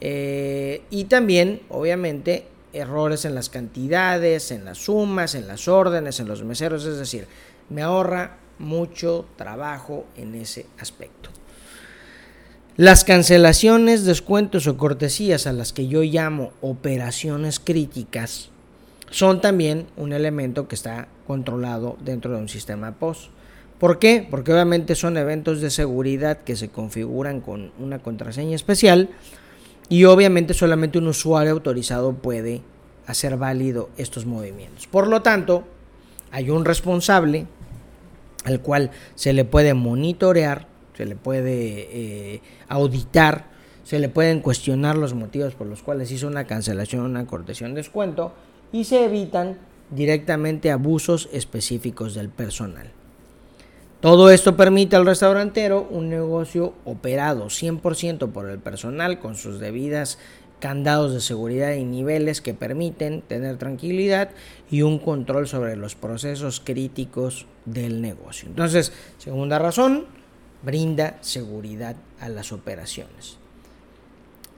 Eh, 0.00 0.82
y 0.90 1.04
también, 1.04 1.62
obviamente, 1.68 2.46
errores 2.72 3.24
en 3.24 3.34
las 3.34 3.48
cantidades, 3.48 4.50
en 4.52 4.64
las 4.64 4.78
sumas, 4.78 5.34
en 5.34 5.48
las 5.48 5.66
órdenes, 5.66 6.20
en 6.20 6.28
los 6.28 6.44
meseros, 6.44 6.84
es 6.84 6.98
decir, 6.98 7.26
me 7.70 7.82
ahorra 7.82 8.38
mucho 8.58 9.26
trabajo 9.36 10.04
en 10.16 10.34
ese 10.34 10.66
aspecto. 10.78 11.30
Las 12.78 13.04
cancelaciones, 13.04 14.04
descuentos 14.04 14.66
o 14.66 14.76
cortesías 14.76 15.46
a 15.46 15.54
las 15.54 15.72
que 15.72 15.88
yo 15.88 16.02
llamo 16.02 16.52
operaciones 16.60 17.58
críticas 17.58 18.50
son 19.10 19.40
también 19.40 19.86
un 19.96 20.12
elemento 20.12 20.68
que 20.68 20.74
está 20.74 21.08
controlado 21.26 21.96
dentro 22.04 22.32
de 22.32 22.36
un 22.36 22.50
sistema 22.50 22.92
POS. 22.92 23.30
¿Por 23.78 23.98
qué? 23.98 24.28
Porque 24.30 24.52
obviamente 24.52 24.94
son 24.94 25.16
eventos 25.16 25.62
de 25.62 25.70
seguridad 25.70 26.40
que 26.42 26.54
se 26.54 26.68
configuran 26.68 27.40
con 27.40 27.72
una 27.78 28.00
contraseña 28.00 28.54
especial 28.54 29.08
y 29.88 30.04
obviamente 30.04 30.52
solamente 30.52 30.98
un 30.98 31.08
usuario 31.08 31.52
autorizado 31.52 32.12
puede 32.12 32.60
hacer 33.06 33.38
válido 33.38 33.88
estos 33.96 34.26
movimientos. 34.26 34.86
Por 34.86 35.06
lo 35.06 35.22
tanto, 35.22 35.64
hay 36.30 36.50
un 36.50 36.66
responsable 36.66 37.46
al 38.44 38.60
cual 38.60 38.90
se 39.14 39.32
le 39.32 39.46
puede 39.46 39.72
monitorear 39.72 40.75
se 40.96 41.06
le 41.06 41.16
puede 41.16 41.88
eh, 41.90 42.40
auditar, 42.68 43.46
se 43.84 43.98
le 43.98 44.08
pueden 44.08 44.40
cuestionar 44.40 44.96
los 44.96 45.14
motivos 45.14 45.54
por 45.54 45.66
los 45.66 45.82
cuales 45.82 46.10
hizo 46.10 46.26
una 46.26 46.46
cancelación, 46.46 47.02
una 47.02 47.26
cortesía, 47.26 47.66
un 47.66 47.74
descuento 47.74 48.32
y 48.72 48.84
se 48.84 49.04
evitan 49.04 49.58
directamente 49.90 50.70
abusos 50.70 51.28
específicos 51.32 52.14
del 52.14 52.28
personal. 52.28 52.90
Todo 54.00 54.30
esto 54.30 54.56
permite 54.56 54.96
al 54.96 55.06
restaurantero 55.06 55.86
un 55.90 56.10
negocio 56.10 56.74
operado 56.84 57.46
100% 57.46 58.30
por 58.30 58.48
el 58.50 58.58
personal 58.58 59.18
con 59.18 59.36
sus 59.36 59.58
debidas 59.58 60.18
candados 60.60 61.12
de 61.12 61.20
seguridad 61.20 61.74
y 61.74 61.84
niveles 61.84 62.40
que 62.40 62.54
permiten 62.54 63.22
tener 63.22 63.58
tranquilidad 63.58 64.30
y 64.70 64.82
un 64.82 64.98
control 64.98 65.46
sobre 65.48 65.76
los 65.76 65.94
procesos 65.94 66.60
críticos 66.60 67.46
del 67.64 68.00
negocio. 68.00 68.48
Entonces, 68.48 68.92
segunda 69.18 69.58
razón, 69.58 70.06
brinda 70.66 71.16
seguridad 71.20 71.94
a 72.20 72.28
las 72.28 72.52
operaciones. 72.52 73.38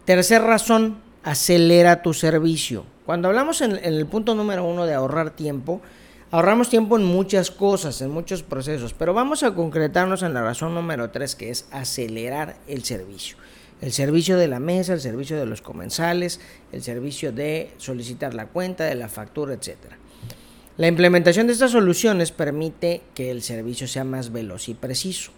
Tercera 0.07 0.45
razón, 0.45 1.03
acelera 1.23 2.01
tu 2.01 2.15
servicio. 2.15 2.87
Cuando 3.05 3.29
hablamos 3.29 3.61
en, 3.61 3.77
el 3.77 4.07
punto 4.07 4.35
número 4.35 4.65
uno 4.65 4.87
de 4.87 4.95
ahorrar 4.95 5.37
tiempo, 5.37 5.83
ahorramos 6.31 6.71
tiempo 6.71 6.97
en 6.97 7.05
muchas 7.05 7.51
cosas, 7.51 8.01
en 8.01 8.11
muchos 8.11 8.43
procesos, 8.43 8.95
pero 8.95 9.13
vamos 9.13 9.43
a 9.43 9.55
concretarnos 9.55 10.23
en 10.23 10.33
la 10.33 10.43
razón 10.43 10.75
número 10.75 11.11
tres, 11.11 11.37
que 11.37 11.51
es 11.51 11.67
acelerar 11.73 12.57
el 12.67 12.85
servicio. 12.85 13.37
El 13.83 13.93
servicio 13.93 14.39
de 14.39 14.49
la 14.49 14.61
mesa, 14.61 14.95
el 14.95 15.01
servicio 15.01 15.39
de 15.39 15.45
los 15.45 15.61
comensales, 15.61 16.41
el 16.73 16.83
servicio 16.83 17.33
de 17.33 17.71
solicitar 17.77 18.33
la 18.33 18.47
cuenta, 18.47 18.85
de 18.85 18.95
la 18.95 19.11
factura, 19.11 19.53
etc. 19.53 19.77
La 20.79 20.87
implementación 20.87 21.47
de 21.47 21.53
estas 21.53 21.73
soluciones 21.73 22.33
permite 22.33 23.03
que 23.15 23.31
el 23.31 23.43
servicio 23.43 23.87
sea 23.87 24.05
más 24.05 24.33
veloz 24.33 24.71
y 24.71 24.75
preciso. 24.75 25.33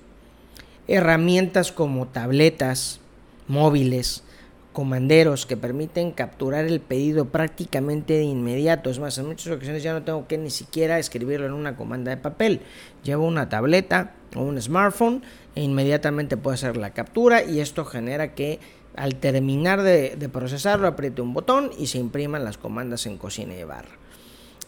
Herramientas 0.92 1.70
como 1.70 2.08
tabletas, 2.08 2.98
móviles, 3.46 4.24
comanderos 4.72 5.46
que 5.46 5.56
permiten 5.56 6.10
capturar 6.10 6.64
el 6.64 6.80
pedido 6.80 7.26
prácticamente 7.26 8.14
de 8.14 8.24
inmediato. 8.24 8.90
Es 8.90 8.98
más, 8.98 9.16
en 9.18 9.26
muchas 9.26 9.52
ocasiones 9.52 9.84
ya 9.84 9.92
no 9.92 10.02
tengo 10.02 10.26
que 10.26 10.36
ni 10.36 10.50
siquiera 10.50 10.98
escribirlo 10.98 11.46
en 11.46 11.52
una 11.52 11.76
comanda 11.76 12.10
de 12.10 12.16
papel. 12.16 12.62
Llevo 13.04 13.24
una 13.24 13.48
tableta 13.48 14.14
o 14.34 14.42
un 14.42 14.60
smartphone 14.60 15.22
e 15.54 15.62
inmediatamente 15.62 16.36
puedo 16.36 16.54
hacer 16.54 16.76
la 16.76 16.90
captura 16.90 17.44
y 17.44 17.60
esto 17.60 17.84
genera 17.84 18.34
que 18.34 18.58
al 18.96 19.14
terminar 19.14 19.82
de, 19.82 20.28
procesarlo 20.32 20.88
apriete 20.88 21.22
un 21.22 21.34
botón 21.34 21.70
y 21.78 21.86
se 21.86 21.98
impriman 21.98 22.42
las 22.42 22.58
comandas 22.58 23.06
en 23.06 23.16
cocina 23.16 23.54
y 23.54 23.62
barra. 23.62 23.99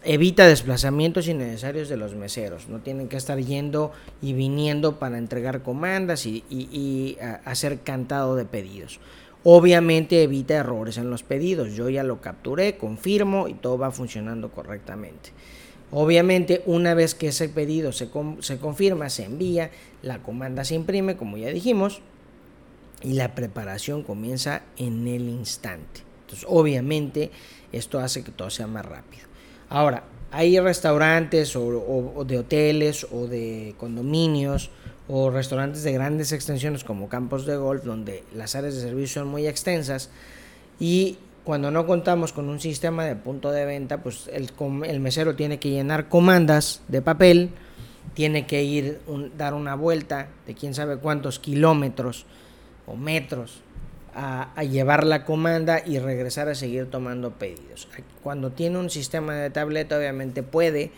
Evita 0.04 0.46
desplazamientos 0.46 1.28
innecesarios 1.28 1.88
de 1.88 1.96
los 1.96 2.14
meseros. 2.14 2.68
No 2.68 2.80
tienen 2.80 3.08
que 3.08 3.16
estar 3.16 3.38
yendo 3.38 3.92
y 4.20 4.32
viniendo 4.32 4.98
para 4.98 5.18
entregar 5.18 5.62
comandas 5.62 6.26
y 6.26 7.16
hacer 7.44 7.80
cantado 7.80 8.34
de 8.34 8.44
pedidos. 8.44 8.98
Obviamente 9.44 10.22
evita 10.22 10.54
errores 10.54 10.98
en 10.98 11.10
los 11.10 11.22
pedidos. 11.22 11.74
Yo 11.74 11.88
ya 11.88 12.04
lo 12.04 12.20
capturé, 12.20 12.76
confirmo 12.76 13.48
y 13.48 13.54
todo 13.54 13.76
va 13.78 13.90
funcionando 13.90 14.50
correctamente. 14.50 15.30
Obviamente 15.90 16.62
una 16.66 16.94
vez 16.94 17.14
que 17.14 17.28
ese 17.28 17.48
pedido 17.48 17.92
se, 17.92 18.08
se 18.40 18.58
confirma, 18.58 19.10
se 19.10 19.24
envía, 19.24 19.70
la 20.02 20.22
comanda 20.22 20.64
se 20.64 20.74
imprime, 20.74 21.16
como 21.16 21.36
ya 21.36 21.48
dijimos, 21.48 22.00
y 23.02 23.14
la 23.14 23.34
preparación 23.34 24.02
comienza 24.02 24.62
en 24.76 25.06
el 25.08 25.28
instante. 25.28 26.00
Entonces, 26.22 26.46
obviamente, 26.48 27.30
esto 27.72 27.98
hace 27.98 28.22
que 28.22 28.30
todo 28.30 28.48
sea 28.48 28.66
más 28.68 28.86
rápido. 28.86 29.31
Ahora, 29.72 30.02
hay 30.30 30.60
restaurantes 30.60 31.56
o 31.56 32.24
de 32.26 32.38
hoteles 32.38 33.06
o 33.10 33.26
de 33.26 33.74
condominios 33.78 34.70
o 35.08 35.30
restaurantes 35.30 35.82
de 35.82 35.92
grandes 35.94 36.32
extensiones 36.32 36.84
como 36.84 37.08
campos 37.08 37.46
de 37.46 37.56
golf 37.56 37.82
donde 37.82 38.22
las 38.34 38.54
áreas 38.54 38.74
de 38.74 38.82
servicio 38.82 39.22
son 39.22 39.28
muy 39.30 39.46
extensas 39.46 40.10
y 40.78 41.16
cuando 41.42 41.70
no 41.70 41.86
contamos 41.86 42.34
con 42.34 42.50
un 42.50 42.60
sistema 42.60 43.06
de 43.06 43.16
punto 43.16 43.50
de 43.50 43.64
venta, 43.64 44.02
pues 44.02 44.28
el, 44.30 45.00
mesero 45.00 45.36
tiene 45.36 45.58
que 45.58 45.70
llenar 45.70 46.10
comandas 46.10 46.82
de 46.88 47.00
papel, 47.00 47.48
tiene 48.12 48.46
que 48.46 48.62
ir 48.64 49.00
dar 49.38 49.54
una 49.54 49.74
vuelta 49.74 50.28
de 50.46 50.54
quién 50.54 50.74
sabe 50.74 50.98
cuántos 50.98 51.38
kilómetros 51.38 52.26
o 52.86 52.94
metros 52.94 53.62
a, 54.14 54.62
llevar 54.64 55.06
la 55.06 55.24
comanda 55.24 55.82
y 55.84 55.98
regresar 55.98 56.48
a 56.48 56.54
seguir 56.54 56.90
tomando 56.90 57.32
pedidos. 57.32 57.88
Cuando 58.22 58.50
tiene 58.50 58.78
un 58.78 58.90
sistema 58.90 59.34
de 59.34 59.50
tableta, 59.50 59.96
obviamente 59.96 60.42
puede 60.42 60.90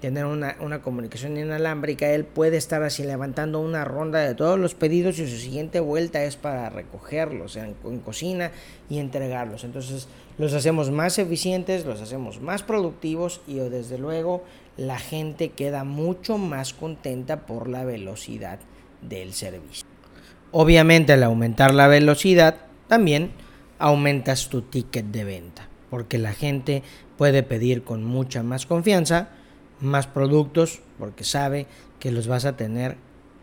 tener 0.00 0.24
una, 0.26 0.82
comunicación 0.82 1.36
inalámbrica, 1.36 2.10
él 2.10 2.24
puede 2.24 2.56
estar 2.56 2.82
así 2.82 3.04
levantando 3.04 3.60
una 3.60 3.84
ronda 3.84 4.18
de 4.18 4.34
todos 4.34 4.58
los 4.58 4.74
pedidos 4.74 5.20
y 5.20 5.28
su 5.28 5.36
siguiente 5.36 5.78
vuelta 5.78 6.24
es 6.24 6.36
para 6.36 6.68
recogerlos 6.70 7.54
en, 7.54 7.76
en, 7.84 8.00
cocina 8.00 8.50
y 8.90 8.98
entregarlos. 8.98 9.62
Entonces 9.62 10.08
los 10.38 10.54
hacemos 10.54 10.90
más 10.90 11.20
eficientes, 11.20 11.86
los 11.86 12.00
hacemos 12.00 12.40
más 12.40 12.64
productivos 12.64 13.42
y 13.46 13.60
desde 13.60 13.96
luego 13.96 14.42
la 14.76 14.98
gente 14.98 15.50
queda 15.50 15.84
mucho 15.84 16.36
más 16.36 16.74
contenta 16.74 17.46
por 17.46 17.68
la 17.68 17.84
velocidad 17.84 18.58
del 19.02 19.32
servicio. 19.34 19.91
Obviamente 20.52 21.14
al 21.14 21.22
aumentar 21.22 21.74
la 21.74 21.88
velocidad 21.88 22.56
también 22.86 23.32
aumentas 23.78 24.48
tu 24.48 24.62
ticket 24.62 25.06
de 25.06 25.24
venta 25.24 25.68
porque 25.90 26.18
la 26.18 26.32
gente 26.32 26.82
puede 27.18 27.42
pedir 27.42 27.84
con 27.84 28.04
mucha 28.04 28.42
más 28.42 28.66
confianza 28.66 29.30
más 29.82 30.06
productos 30.06 30.80
porque 30.98 31.24
sabe 31.24 31.66
que 31.98 32.12
los 32.12 32.28
vas 32.28 32.44
a 32.44 32.56
tener 32.56 32.96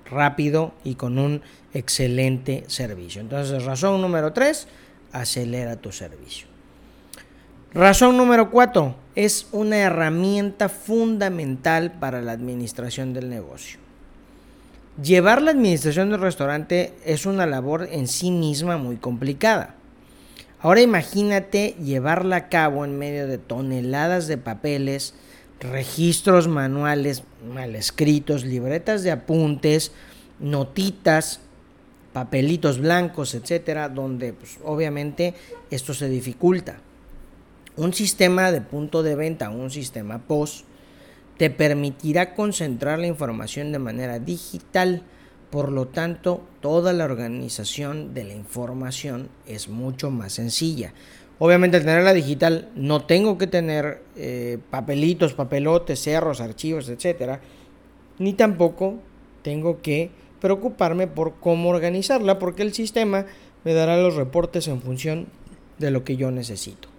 rápido 0.05 0.73
y 0.83 0.95
con 0.95 1.19
un 1.19 1.41
excelente 1.73 2.63
servicio. 2.67 3.21
Entonces, 3.21 3.63
razón 3.65 4.01
número 4.01 4.33
3, 4.33 4.67
acelera 5.11 5.75
tu 5.75 5.91
servicio. 5.91 6.47
Razón 7.73 8.17
número 8.17 8.49
4, 8.49 8.95
es 9.15 9.47
una 9.51 9.77
herramienta 9.77 10.69
fundamental 10.69 11.91
para 11.99 12.21
la 12.21 12.31
administración 12.31 13.13
del 13.13 13.29
negocio. 13.29 13.79
Llevar 15.01 15.41
la 15.41 15.51
administración 15.51 16.09
del 16.09 16.19
restaurante 16.19 16.93
es 17.05 17.25
una 17.25 17.45
labor 17.45 17.87
en 17.89 18.07
sí 18.07 18.31
misma 18.31 18.77
muy 18.77 18.97
complicada. 18.97 19.75
Ahora 20.59 20.81
imagínate 20.81 21.75
llevarla 21.81 22.35
a 22.35 22.49
cabo 22.49 22.83
en 22.83 22.97
medio 22.97 23.27
de 23.27 23.37
toneladas 23.37 24.27
de 24.27 24.37
papeles, 24.37 25.13
registros 25.61 26.49
manuales 26.49 27.23
mal 27.47 27.75
escritos, 27.75 28.43
libretas 28.43 29.03
de 29.03 29.11
apuntes, 29.11 29.93
notitas, 30.39 31.39
papelitos 32.11 32.79
blancos, 32.79 33.35
etcétera, 33.35 33.87
donde 33.87 34.33
pues, 34.33 34.57
obviamente 34.65 35.33
esto 35.71 35.93
se 35.93 36.09
dificulta. 36.09 36.79
Un 37.77 37.93
sistema 37.93 38.51
de 38.51 38.59
punto 38.59 39.01
de 39.01 39.15
venta, 39.15 39.49
un 39.49 39.71
sistema 39.71 40.19
POS, 40.19 40.65
te 41.39 41.49
permitirá 41.49 42.35
concentrar 42.35 42.99
la 42.99 43.07
información 43.07 43.71
de 43.71 43.79
manera 43.79 44.19
digital, 44.19 45.03
por 45.49 45.71
lo 45.71 45.87
tanto, 45.87 46.41
toda 46.59 46.91
la 46.91 47.05
organización 47.05 48.13
de 48.13 48.25
la 48.25 48.33
información 48.33 49.29
es 49.47 49.69
mucho 49.69 50.11
más 50.11 50.33
sencilla. 50.33 50.93
Obviamente 51.39 51.77
al 51.77 51.85
tenerla 51.85 52.13
digital 52.13 52.67
no 52.75 53.05
tengo 53.05 53.37
que 53.37 53.47
tener 53.47 54.03
eh, 54.17 54.57
papelitos, 54.69 55.33
papelotes, 55.33 56.03
cerros, 56.03 56.41
archivos, 56.41 56.89
etcétera, 56.89 57.39
ni 58.17 58.33
tampoco 58.33 58.95
tengo 59.41 59.81
que 59.81 60.11
preocuparme 60.41 61.07
por 61.07 61.35
cómo 61.39 61.69
organizarla 61.69 62.37
porque 62.37 62.63
el 62.63 62.73
sistema 62.73 63.25
me 63.63 63.73
dará 63.73 63.95
los 63.95 64.15
reportes 64.15 64.67
en 64.67 64.81
función 64.81 65.27
de 65.77 65.89
lo 65.89 66.03
que 66.03 66.17
yo 66.17 66.31
necesito. 66.31 66.89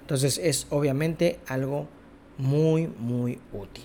Entonces 0.00 0.38
es 0.38 0.66
obviamente 0.70 1.38
algo 1.46 1.86
muy 2.38 2.88
muy 2.98 3.38
útil. 3.52 3.84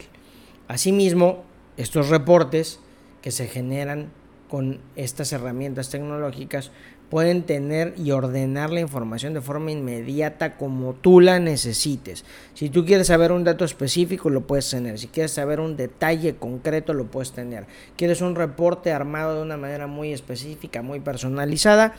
Asimismo, 0.68 1.44
estos 1.78 2.10
reportes 2.10 2.80
que 3.22 3.32
se 3.32 3.48
generan 3.48 4.12
con 4.50 4.80
estas 4.96 5.34
herramientas 5.34 5.90
tecnológicas 5.90 6.72
pueden 7.10 7.44
tener 7.44 7.94
y 7.98 8.12
ordenar 8.12 8.72
la 8.72 8.80
información 8.80 9.34
de 9.34 9.42
forma 9.42 9.72
inmediata 9.72 10.58
como 10.58 10.94
tú 10.94 11.20
la 11.20 11.40
necesites. 11.40 12.26
Si 12.54 12.70
tú 12.70 12.86
quieres 12.86 13.08
saber 13.08 13.32
un 13.32 13.44
dato 13.44 13.66
específico, 13.66 14.30
lo 14.32 14.48
puedes 14.48 14.70
tener. 14.70 14.98
Si 14.98 15.08
quieres 15.08 15.32
saber 15.32 15.60
un 15.60 15.78
detalle 15.78 16.36
concreto, 16.36 16.94
lo 16.94 17.06
puedes 17.06 17.32
tener. 17.32 17.68
Quieres 17.98 18.22
un 18.22 18.36
reporte 18.36 18.92
armado 18.92 19.36
de 19.36 19.42
una 19.44 19.58
manera 19.58 19.86
muy 19.86 20.12
específica, 20.12 20.82
muy 20.82 21.00
personalizada, 21.00 21.94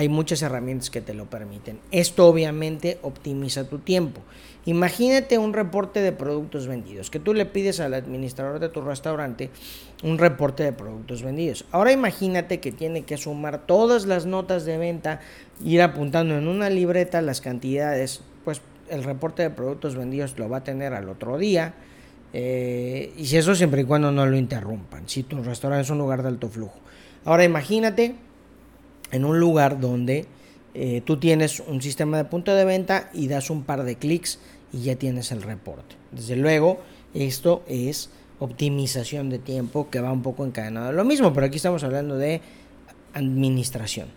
hay 0.00 0.08
muchas 0.08 0.40
herramientas 0.40 0.88
que 0.88 1.02
te 1.02 1.12
lo 1.12 1.28
permiten. 1.28 1.78
Esto 1.90 2.26
obviamente 2.26 2.98
optimiza 3.02 3.68
tu 3.68 3.80
tiempo. 3.80 4.22
Imagínate 4.64 5.36
un 5.36 5.52
reporte 5.52 6.00
de 6.00 6.10
productos 6.10 6.66
vendidos, 6.66 7.10
que 7.10 7.20
tú 7.20 7.34
le 7.34 7.44
pides 7.44 7.80
al 7.80 7.92
administrador 7.92 8.60
de 8.60 8.70
tu 8.70 8.80
restaurante 8.80 9.50
un 10.02 10.16
reporte 10.16 10.62
de 10.62 10.72
productos 10.72 11.22
vendidos. 11.22 11.66
Ahora 11.70 11.92
imagínate 11.92 12.60
que 12.60 12.72
tiene 12.72 13.02
que 13.02 13.18
sumar 13.18 13.66
todas 13.66 14.06
las 14.06 14.24
notas 14.24 14.64
de 14.64 14.78
venta, 14.78 15.20
ir 15.62 15.82
apuntando 15.82 16.34
en 16.38 16.48
una 16.48 16.70
libreta 16.70 17.20
las 17.20 17.42
cantidades, 17.42 18.22
pues 18.46 18.62
el 18.88 19.04
reporte 19.04 19.42
de 19.42 19.50
productos 19.50 19.96
vendidos 19.96 20.38
lo 20.38 20.48
va 20.48 20.58
a 20.58 20.64
tener 20.64 20.94
al 20.94 21.10
otro 21.10 21.36
día. 21.36 21.74
Eh, 22.32 23.12
y 23.18 23.26
si 23.26 23.36
eso 23.36 23.54
siempre 23.54 23.82
y 23.82 23.84
cuando 23.84 24.10
no 24.10 24.24
lo 24.24 24.38
interrumpan, 24.38 25.06
si 25.10 25.24
tu 25.24 25.42
restaurante 25.42 25.82
es 25.82 25.90
un 25.90 25.98
lugar 25.98 26.22
de 26.22 26.28
alto 26.28 26.48
flujo. 26.48 26.80
Ahora 27.26 27.44
imagínate 27.44 28.14
en 29.12 29.24
un 29.24 29.40
lugar 29.40 29.80
donde 29.80 30.26
eh, 30.74 31.02
tú 31.04 31.18
tienes 31.18 31.60
un 31.60 31.82
sistema 31.82 32.16
de 32.16 32.24
punto 32.24 32.54
de 32.54 32.64
venta 32.64 33.10
y 33.12 33.28
das 33.28 33.50
un 33.50 33.64
par 33.64 33.84
de 33.84 33.96
clics 33.96 34.38
y 34.72 34.82
ya 34.82 34.96
tienes 34.96 35.32
el 35.32 35.42
reporte. 35.42 35.96
Desde 36.12 36.36
luego, 36.36 36.80
esto 37.14 37.62
es 37.66 38.10
optimización 38.38 39.30
de 39.30 39.38
tiempo 39.38 39.90
que 39.90 40.00
va 40.00 40.12
un 40.12 40.22
poco 40.22 40.44
encadenado. 40.44 40.92
Lo 40.92 41.04
mismo, 41.04 41.32
pero 41.32 41.46
aquí 41.46 41.56
estamos 41.56 41.84
hablando 41.84 42.16
de 42.16 42.40
administración. 43.14 44.08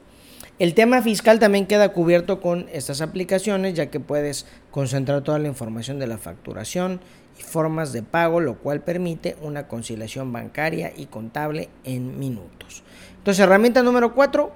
El 0.59 0.75
tema 0.75 1.01
fiscal 1.01 1.39
también 1.39 1.65
queda 1.65 1.89
cubierto 1.89 2.39
con 2.39 2.67
estas 2.71 3.01
aplicaciones, 3.01 3.73
ya 3.73 3.87
que 3.87 3.99
puedes 3.99 4.45
concentrar 4.69 5.23
toda 5.23 5.39
la 5.39 5.47
información 5.47 5.97
de 5.97 6.05
la 6.05 6.19
facturación 6.19 7.01
y 7.39 7.41
formas 7.41 7.91
de 7.91 8.03
pago, 8.03 8.39
lo 8.39 8.59
cual 8.59 8.81
permite 8.81 9.35
una 9.41 9.67
conciliación 9.67 10.31
bancaria 10.31 10.93
y 10.95 11.07
contable 11.07 11.69
en 11.83 12.19
minutos. 12.19 12.83
Entonces, 13.17 13.43
herramienta 13.43 13.81
número 13.81 14.13
4, 14.13 14.53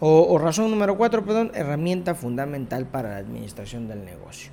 o, 0.00 0.38
razón 0.38 0.70
número 0.70 0.96
4, 0.96 1.24
perdón, 1.24 1.52
herramienta 1.54 2.14
fundamental 2.14 2.86
para 2.86 3.10
la 3.10 3.16
administración 3.18 3.88
del 3.88 4.04
negocio. 4.04 4.50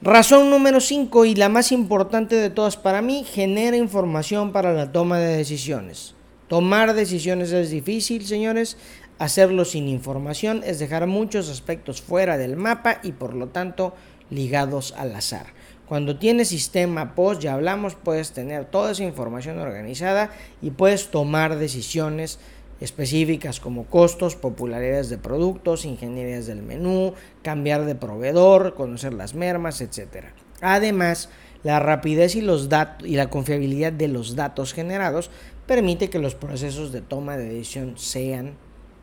Razón 0.00 0.50
número 0.50 0.80
5 0.80 1.24
y 1.24 1.34
la 1.34 1.48
más 1.48 1.72
importante 1.72 2.36
de 2.36 2.50
todas 2.50 2.76
para 2.76 3.02
mí, 3.02 3.24
genera 3.24 3.76
información 3.76 4.52
para 4.52 4.72
la 4.72 4.92
toma 4.92 5.18
de 5.18 5.36
decisiones. 5.36 6.14
Tomar 6.46 6.94
decisiones 6.94 7.50
es 7.50 7.70
difícil, 7.70 8.24
señores. 8.24 8.76
Hacerlo 9.18 9.64
sin 9.64 9.88
información 9.88 10.62
es 10.64 10.78
dejar 10.78 11.06
muchos 11.08 11.50
aspectos 11.50 12.00
fuera 12.00 12.38
del 12.38 12.56
mapa 12.56 13.00
y 13.02 13.12
por 13.12 13.34
lo 13.34 13.48
tanto 13.48 13.94
ligados 14.30 14.94
al 14.96 15.14
azar. 15.16 15.46
Cuando 15.88 16.18
tienes 16.18 16.48
sistema 16.48 17.14
post, 17.14 17.40
ya 17.40 17.54
hablamos, 17.54 17.94
puedes 17.94 18.32
tener 18.32 18.66
toda 18.66 18.92
esa 18.92 19.04
información 19.04 19.58
organizada 19.58 20.30
y 20.60 20.70
puedes 20.70 21.10
tomar 21.10 21.56
decisiones 21.56 22.38
específicas 22.80 23.60
como 23.60 23.86
costos, 23.86 24.36
popularidades 24.36 25.08
de 25.08 25.18
productos, 25.18 25.84
ingenierías 25.84 26.46
del 26.46 26.62
menú, 26.62 27.14
cambiar 27.42 27.84
de 27.84 27.94
proveedor, 27.94 28.74
conocer 28.74 29.12
las 29.14 29.34
mermas, 29.34 29.80
etc. 29.80 30.26
Además, 30.60 31.28
la 31.62 31.80
rapidez 31.80 32.36
y, 32.36 32.40
los 32.40 32.68
y 33.04 33.16
la 33.16 33.30
confiabilidad 33.30 33.92
de 33.92 34.08
los 34.08 34.36
datos 34.36 34.72
generados 34.72 35.30
permite 35.66 36.08
que 36.08 36.18
los 36.18 36.34
procesos 36.34 36.92
de 36.92 37.00
toma 37.00 37.36
de 37.36 37.48
decisión 37.48 37.98
sean 37.98 38.54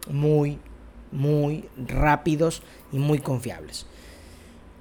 muy, 0.09 0.59
muy 1.11 1.65
rápidos 1.77 2.63
y 2.91 2.97
muy 2.97 3.19
confiables. 3.19 3.85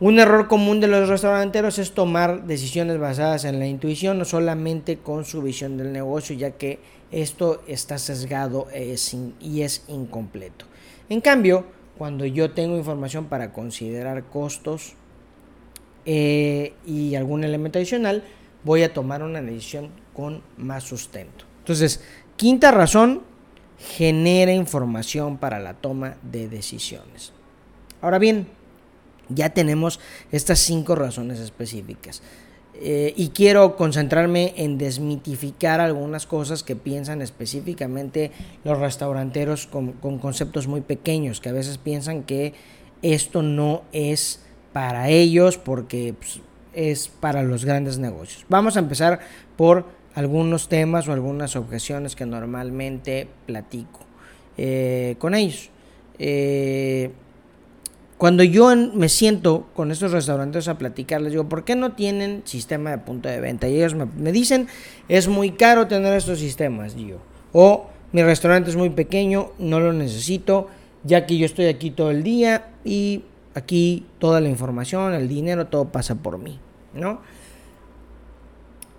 Un 0.00 0.18
error 0.18 0.48
común 0.48 0.80
de 0.80 0.88
los 0.88 1.08
restauranteros 1.08 1.78
es 1.78 1.92
tomar 1.92 2.46
decisiones 2.46 2.98
basadas 2.98 3.44
en 3.44 3.60
la 3.60 3.66
intuición, 3.66 4.18
no 4.18 4.24
solamente 4.24 4.98
con 4.98 5.24
su 5.24 5.40
visión 5.40 5.76
del 5.76 5.92
negocio, 5.92 6.34
ya 6.34 6.52
que 6.52 6.80
esto 7.12 7.62
está 7.68 7.98
sesgado 7.98 8.66
y 9.40 9.62
es 9.62 9.84
incompleto. 9.86 10.66
En 11.08 11.20
cambio, 11.20 11.64
cuando 11.96 12.26
yo 12.26 12.50
tengo 12.50 12.76
información 12.76 13.26
para 13.26 13.52
considerar 13.52 14.24
costos 14.24 14.94
eh, 16.06 16.72
y 16.84 17.14
algún 17.14 17.44
elemento 17.44 17.78
adicional, 17.78 18.24
voy 18.64 18.82
a 18.82 18.92
tomar 18.92 19.22
una 19.22 19.40
decisión 19.42 19.90
con 20.12 20.42
más 20.56 20.82
sustento. 20.82 21.44
Entonces, 21.60 22.02
quinta 22.36 22.72
razón, 22.72 23.22
genera 23.78 24.52
información 24.52 25.38
para 25.38 25.60
la 25.60 25.74
toma 25.74 26.16
de 26.22 26.48
decisiones. 26.48 27.32
Ahora 28.00 28.18
bien, 28.18 28.48
ya 29.28 29.50
tenemos 29.50 30.00
estas 30.32 30.58
cinco 30.58 30.94
razones 30.94 31.40
específicas. 31.40 32.22
Eh, 32.76 33.14
y 33.16 33.28
quiero 33.28 33.76
concentrarme 33.76 34.52
en 34.56 34.78
desmitificar 34.78 35.80
algunas 35.80 36.26
cosas 36.26 36.64
que 36.64 36.74
piensan 36.74 37.22
específicamente 37.22 38.32
los 38.64 38.78
restauranteros 38.78 39.68
con, 39.68 39.92
conceptos 39.92 40.66
muy 40.66 40.80
pequeños, 40.80 41.40
que 41.40 41.50
a 41.50 41.52
veces 41.52 41.78
piensan 41.78 42.24
que 42.24 42.52
esto 43.02 43.42
no 43.42 43.82
es 43.92 44.40
para 44.72 45.08
ellos 45.08 45.56
porque 45.56 46.14
pues, 46.18 46.40
es 46.72 47.08
para 47.08 47.44
los 47.44 47.64
grandes 47.64 47.98
negocios. 47.98 48.44
Vamos 48.48 48.76
a 48.76 48.80
empezar 48.80 49.20
por 49.56 49.86
algunos 50.16 50.68
temas 50.68 51.06
o 51.06 51.12
algunas 51.12 51.54
objeciones 51.54 52.16
que 52.16 52.26
normalmente 52.26 53.28
platico 53.46 54.00
eh, 54.56 55.14
con 55.18 55.34
ellos. 55.34 55.70
Eh, 56.18 57.12
cuando 58.18 58.44
yo 58.44 58.74
me 58.76 59.08
siento 59.08 59.66
con 59.74 59.90
estos 59.90 60.12
restaurantes 60.12 60.68
a 60.68 60.78
platicar, 60.78 61.20
les 61.20 61.32
digo, 61.32 61.48
¿por 61.48 61.64
qué 61.64 61.74
no 61.74 61.92
tienen 61.92 62.42
sistema 62.44 62.90
de 62.90 62.98
punto 62.98 63.28
de 63.28 63.40
venta? 63.40 63.68
Y 63.68 63.76
ellos 63.76 63.94
me, 63.94 64.32
dicen, 64.32 64.68
es 65.08 65.26
muy 65.26 65.52
caro 65.52 65.88
tener 65.88 66.14
estos 66.14 66.38
sistemas, 66.38 66.94
yo. 66.94 67.16
O 67.52 67.88
mi 68.12 68.22
restaurante 68.22 68.70
es 68.70 68.76
muy 68.76 68.90
pequeño, 68.90 69.50
no 69.58 69.80
lo 69.80 69.92
necesito, 69.92 70.68
ya 71.02 71.26
que 71.26 71.36
yo 71.36 71.44
estoy 71.44 71.66
aquí 71.66 71.90
todo 71.90 72.12
el 72.12 72.22
día 72.22 72.68
y 72.84 73.22
aquí 73.54 74.06
toda 74.18 74.40
la 74.40 74.48
información, 74.48 75.14
el 75.14 75.28
dinero, 75.28 75.66
todo 75.66 75.86
pasa 75.86 76.14
por 76.14 76.38
mí, 76.38 76.60
¿no? 76.94 77.20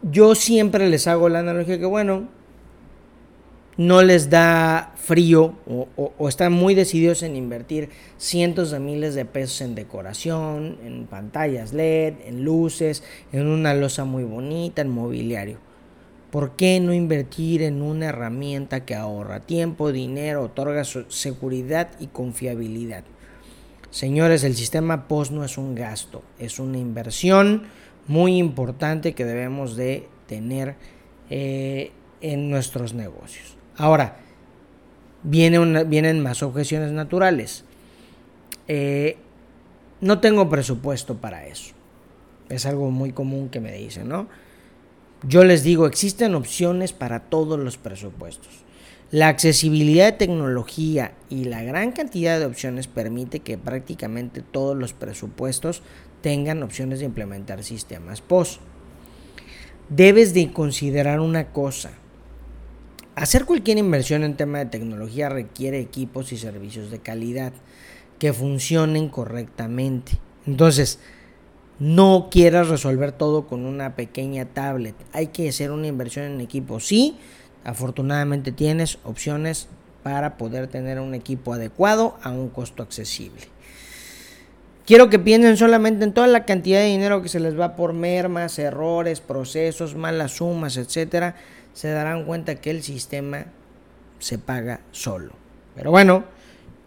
Yo 0.01 0.36
siempre 0.36 0.89
les 0.89 1.08
hago 1.08 1.30
la 1.30 1.39
analogía 1.39 1.80
que, 1.80 1.86
bueno, 1.86 2.28
no 3.77 4.01
les 4.03 4.29
da 4.29 4.93
frío 4.95 5.55
o, 5.67 6.29
están 6.29 6.53
muy 6.53 6.75
decididos 6.75 7.23
en 7.23 7.35
invertir 7.35 7.89
cientos 8.17 8.71
de 8.71 8.79
miles 8.79 9.15
de 9.15 9.25
pesos 9.25 9.61
en 9.61 9.75
decoración, 9.75 10.77
en 10.83 11.05
pantallas 11.07 11.73
LED, 11.73 12.13
en 12.25 12.43
luces, 12.43 13.03
en 13.31 13.47
una 13.47 13.73
losa 13.73 14.05
muy 14.05 14.23
bonita, 14.23 14.81
en 14.81 14.89
mobiliario. 14.89 15.57
¿Por 16.31 16.55
qué 16.55 16.79
no 16.79 16.93
invertir 16.93 17.61
en 17.61 17.81
una 17.81 18.07
herramienta 18.07 18.85
que 18.85 18.95
ahorra 18.95 19.41
tiempo, 19.41 19.91
dinero, 19.91 20.43
otorga 20.43 20.83
seguridad 20.83 21.91
y 21.99 22.07
confiabilidad? 22.07 23.03
Señores, 23.89 24.43
el 24.43 24.55
sistema 24.55 25.07
POS 25.07 25.31
no 25.31 25.45
es 25.45 25.57
un 25.57 25.75
gasto, 25.75 26.23
es 26.38 26.59
una 26.59 26.77
inversión 26.77 27.63
muy 28.07 28.38
importante 28.38 29.13
que 29.13 29.23
debemos 29.23 29.77
de 29.77 30.07
tener 30.27 30.75
eh, 31.29 31.91
en 32.19 32.49
nuestros 32.49 32.93
negocios. 32.93 33.54
Ahora, 33.77 34.17
viene 35.23 35.83
vienen 35.83 36.21
más 36.21 36.43
objeciones 36.43 36.91
naturales. 36.91 37.63
Eh, 38.67 39.17
no 40.01 40.19
tengo 40.19 40.49
presupuesto 40.49 41.17
para 41.17 41.45
eso. 41.47 41.73
Es 42.49 42.65
algo 42.65 42.91
muy 42.91 43.11
común 43.11 43.49
que 43.49 43.59
me 43.59 43.73
dicen, 43.73 44.07
¿no? 44.07 44.27
Yo 45.23 45.43
les 45.43 45.63
digo, 45.63 45.88
existen 45.88 46.35
opciones 46.35 46.93
para 46.93 47.21
todos 47.21 47.59
los 47.59 47.77
presupuestos. 47.77 48.65
La 49.11 49.27
accesibilidad 49.29 50.05
de 50.05 50.17
tecnología 50.17 51.13
y 51.29 51.45
la 51.45 51.63
gran 51.63 51.91
cantidad 51.91 52.39
de 52.39 52.45
opciones 52.45 52.88
permite 52.88 53.39
que 53.39 53.57
prácticamente 53.57 54.41
todos 54.41 54.75
los 54.75 54.93
presupuestos 54.93 55.81
tengan 56.21 56.63
opciones 56.63 56.99
de 56.99 57.05
implementar 57.05 57.63
sistemas 57.63 58.21
POS. 58.21 58.59
Debes 59.89 60.33
de 60.33 60.51
considerar 60.51 61.19
una 61.19 61.47
cosa. 61.47 61.91
Hacer 63.15 63.45
cualquier 63.45 63.78
inversión 63.78 64.25
en 64.25 64.36
tema 64.36 64.58
de 64.58 64.65
tecnología 64.65 65.30
requiere 65.30 65.80
equipos 65.80 66.34
y 66.34 66.38
servicios 66.38 66.91
de 66.91 66.99
calidad 66.99 67.54
que 68.19 68.34
funcionen 68.34 69.08
correctamente. 69.08 70.19
Entonces, 70.45 70.99
no 71.80 72.28
quieras 72.30 72.67
resolver 72.67 73.13
todo 73.13 73.47
con 73.47 73.65
una 73.65 73.95
pequeña 73.95 74.43
tablet. 74.45 74.95
Hay 75.13 75.28
que 75.28 75.47
hacer 75.47 75.71
una 75.71 75.88
inversión 75.88 76.25
en 76.25 76.41
equipo. 76.41 76.82
Sí, 76.82 77.17
afortunadamente 77.63 78.51
tienes 78.51 78.99
opciones 79.06 79.69
para 80.04 80.36
poder 80.36 80.67
tener 80.67 80.99
un 80.99 81.13
equipo 81.13 81.54
adecuado 81.54 82.17
a 82.21 82.32
un 82.32 82.49
costo 82.49 82.84
accesible. 82.84 83.54
Quiero 84.85 85.09
que 85.09 85.17
piensen 85.17 85.57
solamente 85.57 86.03
en 86.03 86.13
toda 86.13 86.27
la 86.27 86.45
cantidad 86.45 86.79
de 86.79 86.85
dinero 86.85 87.23
que 87.23 87.29
se 87.29 87.39
les 87.39 87.59
va 87.59 87.75
por 87.75 87.93
mermas, 87.93 88.59
errores, 88.59 89.19
procesos, 89.19 89.95
malas 89.95 90.33
sumas, 90.33 90.77
etcétera. 90.77 91.35
Se 91.73 91.89
darán 91.89 92.25
cuenta 92.25 92.53
que 92.53 92.69
el 92.69 92.83
sistema 92.83 93.45
se 94.19 94.37
paga 94.37 94.81
solo. 94.91 95.31
Pero 95.75 95.89
bueno, 95.89 96.23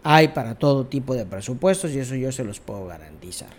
hay 0.04 0.28
para 0.28 0.54
todo 0.54 0.86
tipo 0.86 1.16
de 1.16 1.26
presupuestos 1.26 1.90
y 1.90 1.98
eso 1.98 2.14
yo 2.14 2.30
se 2.30 2.44
los 2.44 2.60
puedo 2.60 2.86
garantizar. 2.86 3.50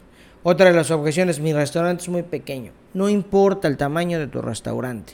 Otra 0.41 0.67
de 0.67 0.73
las 0.73 0.89
objeciones, 0.89 1.41
mi 1.41 1.51
restaurante 1.51 2.03
es 2.03 2.09
muy 2.09 2.23
pequeño. 2.23 2.71
No 2.93 3.09
importa 3.09 3.67
el 3.67 3.75
tamaño 3.75 4.19
de 4.19 4.27
tu 4.27 4.41
restaurante. 4.41 5.13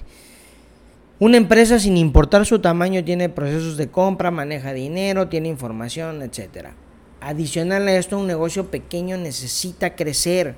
Una 1.18 1.38
empresa 1.38 1.80
sin 1.80 1.98
importar 1.98 2.46
su 2.46 2.60
tamaño 2.60 3.04
tiene 3.04 3.30
procesos 3.30 3.76
de 3.76 3.88
compra, 3.88 4.30
maneja 4.30 4.72
dinero, 4.72 5.30
tiene 5.30 5.50
información, 5.50 6.22
etcétera. 6.22 6.76
Adicional 7.22 7.88
a 7.88 7.96
esto, 7.96 8.20
un 8.20 8.28
negocio 8.28 8.68
pequeño 8.68 9.18
necesita 9.18 9.96
crecer, 9.96 10.56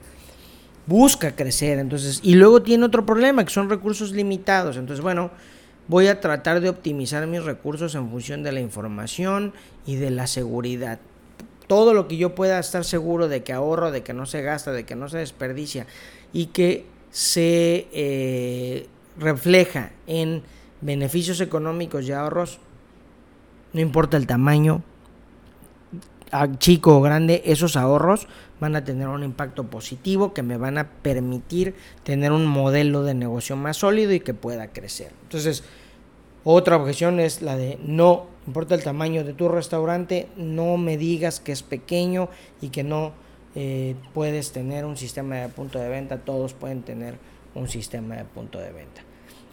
busca 0.86 1.36
crecer, 1.36 1.80
entonces, 1.80 2.20
y 2.24 2.36
luego 2.36 2.62
tiene 2.62 2.86
otro 2.86 3.06
problema, 3.06 3.46
que 3.46 3.54
son 3.54 3.70
recursos 3.70 4.12
limitados. 4.12 4.76
Entonces, 4.78 5.02
bueno, 5.02 5.32
voy 5.88 6.08
a 6.08 6.20
tratar 6.20 6.60
de 6.62 6.70
optimizar 6.70 7.26
mis 7.28 7.44
recursos 7.44 7.96
en 7.96 8.10
función 8.10 8.44
de 8.44 8.52
la 8.52 8.60
información 8.60 9.54
y 9.86 9.96
de 9.96 10.12
la 10.12 10.28
seguridad. 10.28 11.00
Todo 11.68 11.94
lo 11.94 12.08
que 12.08 12.18
yo 12.18 12.36
pueda 12.36 12.60
estar 12.60 12.86
seguro 12.86 13.28
de 13.28 13.44
que 13.44 13.54
ahorro, 13.54 13.92
de 13.92 14.04
que 14.04 14.14
no 14.14 14.26
se 14.26 14.42
gasta, 14.42 14.72
de 14.72 14.86
que 14.86 14.96
no 14.96 15.10
se 15.10 15.18
desperdicia 15.20 15.86
y 16.34 16.48
que 16.48 16.86
se 17.12 17.88
eh, 17.92 18.88
refleja 19.18 19.92
en 20.08 20.44
beneficios 20.82 21.42
económicos 21.42 22.08
y 22.08 22.12
ahorros, 22.12 22.60
no 23.74 23.82
importa 23.82 24.18
el 24.18 24.28
tamaño, 24.28 24.82
chico 26.60 26.98
o 26.98 27.02
grande, 27.02 27.42
esos 27.46 27.76
ahorros 27.76 28.28
van 28.60 28.76
a 28.76 28.84
tener 28.84 29.08
un 29.08 29.24
impacto 29.24 29.66
positivo 29.66 30.34
que 30.34 30.44
me 30.44 30.58
van 30.58 30.78
a 30.78 30.90
permitir 30.90 31.76
tener 32.04 32.32
un 32.32 32.46
modelo 32.46 33.04
de 33.04 33.14
negocio 33.14 33.56
más 33.56 33.78
sólido 33.78 34.14
y 34.14 34.20
que 34.20 34.34
pueda 34.34 34.68
crecer. 34.68 35.12
Entonces, 35.24 35.64
otra 36.44 36.78
objeción 36.78 37.20
es 37.20 37.42
la 37.42 37.58
de 37.58 37.78
no 37.86 38.26
importa 38.48 38.76
el 38.76 38.84
tamaño 38.84 39.24
de 39.24 39.34
tu 39.34 39.50
restaurante, 39.50 40.28
no 40.38 40.78
me 40.78 40.98
digas 40.98 41.40
que 41.40 41.52
es 41.52 41.62
pequeño 41.62 42.30
y 42.62 42.70
que 42.70 42.84
no 42.84 43.12
eh, 43.56 43.96
puedes 44.14 44.52
tener 44.52 44.86
un 44.86 44.98
sistema 44.98 45.36
de 45.36 45.50
punto 45.50 45.80
de 45.80 45.90
venta, 45.90 46.20
todos 46.20 46.54
pueden 46.54 46.84
tener 46.84 47.16
un 47.54 47.68
sistema 47.68 48.16
de 48.16 48.24
punto 48.24 48.60
de 48.60 48.72
venta. 48.72 49.02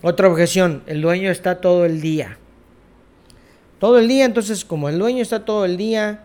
Otra 0.02 0.28
objeción, 0.28 0.82
el 0.86 1.00
dueño 1.02 1.30
está 1.30 1.60
todo 1.60 1.84
el 1.84 2.00
día. 2.00 2.38
Todo 3.78 3.98
el 3.98 4.06
día, 4.06 4.24
entonces 4.24 4.64
como 4.64 4.88
el 4.88 4.98
dueño 4.98 5.22
está 5.22 5.44
todo 5.44 5.64
el 5.64 5.76
día, 5.76 6.24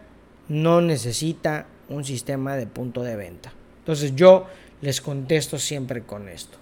no 0.50 0.82
necesita 0.82 1.68
un 1.88 2.04
sistema 2.04 2.56
de 2.56 2.68
punto 2.68 3.04
de 3.04 3.16
venta. 3.16 3.54
Entonces 3.80 4.16
yo 4.16 4.46
les 4.82 5.02
contesto 5.02 5.58
siempre 5.58 6.04
con 6.04 6.28
esto. 6.28 6.58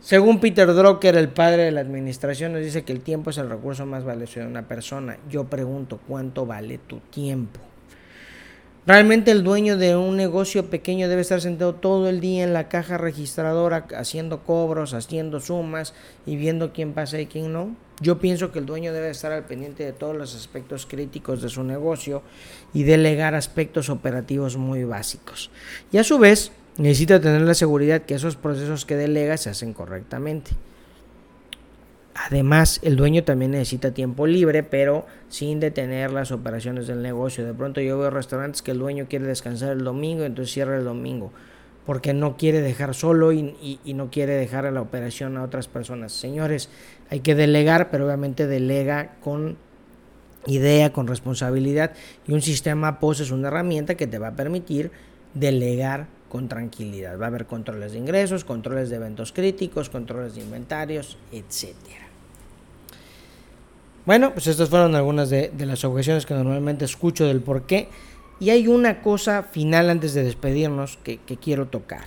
Según 0.00 0.38
Peter 0.38 0.72
Drucker, 0.72 1.16
el 1.16 1.30
padre 1.30 1.64
de 1.64 1.72
la 1.72 1.80
administración, 1.80 2.52
nos 2.52 2.62
dice 2.62 2.84
que 2.84 2.92
el 2.92 3.00
tiempo 3.00 3.30
es 3.30 3.38
el 3.38 3.48
recurso 3.48 3.86
más 3.86 4.04
valioso 4.04 4.40
de 4.40 4.46
una 4.46 4.68
persona. 4.68 5.16
Yo 5.30 5.44
pregunto, 5.44 5.98
¿cuánto 6.06 6.44
vale 6.44 6.78
tu 6.78 6.98
tiempo? 6.98 7.58
Realmente 8.86 9.30
el 9.30 9.42
dueño 9.42 9.78
de 9.78 9.96
un 9.96 10.18
negocio 10.18 10.68
pequeño 10.68 11.08
debe 11.08 11.22
estar 11.22 11.40
sentado 11.40 11.74
todo 11.74 12.10
el 12.10 12.20
día 12.20 12.44
en 12.44 12.52
la 12.52 12.68
caja 12.68 12.98
registradora 12.98 13.86
haciendo 13.96 14.42
cobros, 14.42 14.92
haciendo 14.92 15.40
sumas 15.40 15.94
y 16.26 16.36
viendo 16.36 16.74
quién 16.74 16.92
pasa 16.92 17.18
y 17.18 17.24
quién 17.24 17.50
no. 17.50 17.74
Yo 18.00 18.18
pienso 18.18 18.50
que 18.50 18.58
el 18.58 18.66
dueño 18.66 18.92
debe 18.92 19.10
estar 19.10 19.32
al 19.32 19.44
pendiente 19.44 19.84
de 19.84 19.92
todos 19.92 20.16
los 20.16 20.34
aspectos 20.34 20.86
críticos 20.86 21.40
de 21.42 21.48
su 21.48 21.62
negocio 21.62 22.22
y 22.72 22.82
delegar 22.82 23.34
aspectos 23.34 23.88
operativos 23.88 24.56
muy 24.56 24.84
básicos. 24.84 25.50
Y 25.92 25.98
a 25.98 26.04
su 26.04 26.18
vez, 26.18 26.50
necesita 26.76 27.20
tener 27.20 27.42
la 27.42 27.54
seguridad 27.54 28.02
que 28.02 28.14
esos 28.14 28.36
procesos 28.36 28.84
que 28.84 28.96
delega 28.96 29.36
se 29.36 29.50
hacen 29.50 29.72
correctamente. 29.72 30.52
Además, 32.14 32.80
el 32.82 32.96
dueño 32.96 33.24
también 33.24 33.50
necesita 33.50 33.92
tiempo 33.92 34.26
libre, 34.26 34.62
pero 34.62 35.04
sin 35.28 35.58
detener 35.58 36.12
las 36.12 36.30
operaciones 36.30 36.86
del 36.86 37.02
negocio. 37.02 37.44
De 37.44 37.54
pronto 37.54 37.80
yo 37.80 37.98
veo 37.98 38.10
restaurantes 38.10 38.62
que 38.62 38.70
el 38.70 38.78
dueño 38.78 39.06
quiere 39.08 39.26
descansar 39.26 39.72
el 39.72 39.84
domingo, 39.84 40.24
entonces 40.24 40.52
cierra 40.54 40.76
el 40.76 40.84
domingo, 40.84 41.32
porque 41.86 42.14
no 42.14 42.36
quiere 42.36 42.60
dejar 42.60 42.94
solo 42.94 43.32
y, 43.32 43.78
no 43.84 44.10
quiere 44.10 44.34
dejar 44.34 44.66
a 44.66 44.70
la 44.70 44.80
operación 44.80 45.36
a 45.36 45.42
otras 45.42 45.68
personas. 45.68 46.12
Señores, 46.12 46.68
hay 47.10 47.20
que 47.20 47.34
delegar, 47.34 47.90
pero 47.90 48.06
obviamente 48.06 48.46
delega 48.46 49.16
con 49.22 49.56
idea, 50.46 50.92
con 50.92 51.06
responsabilidad. 51.06 51.92
Y 52.26 52.32
un 52.32 52.42
sistema 52.42 53.00
POS 53.00 53.20
es 53.20 53.30
una 53.30 53.48
herramienta 53.48 53.96
que 53.96 54.06
te 54.06 54.18
va 54.18 54.28
a 54.28 54.36
permitir 54.36 54.90
delegar 55.34 56.06
con 56.28 56.48
tranquilidad. 56.48 57.18
Va 57.18 57.26
a 57.26 57.28
haber 57.28 57.46
controles 57.46 57.92
de 57.92 57.98
ingresos, 57.98 58.44
controles 58.44 58.90
de 58.90 58.96
eventos 58.96 59.32
críticos, 59.32 59.90
controles 59.90 60.34
de 60.34 60.40
inventarios, 60.40 61.18
etcétera. 61.30 62.04
Bueno, 64.06 64.32
pues 64.34 64.46
estas 64.48 64.68
fueron 64.68 64.94
algunas 64.94 65.30
de, 65.30 65.50
las 65.58 65.82
objeciones 65.84 66.26
que 66.26 66.34
normalmente 66.34 66.84
escucho 66.84 67.26
del 67.26 67.40
por 67.40 67.62
qué. 67.62 67.88
Y 68.40 68.50
hay 68.50 68.68
una 68.68 69.00
cosa 69.02 69.42
final 69.42 69.90
antes 69.90 70.14
de 70.14 70.24
despedirnos 70.24 70.98
que, 71.02 71.18
quiero 71.18 71.66
tocar. 71.66 72.04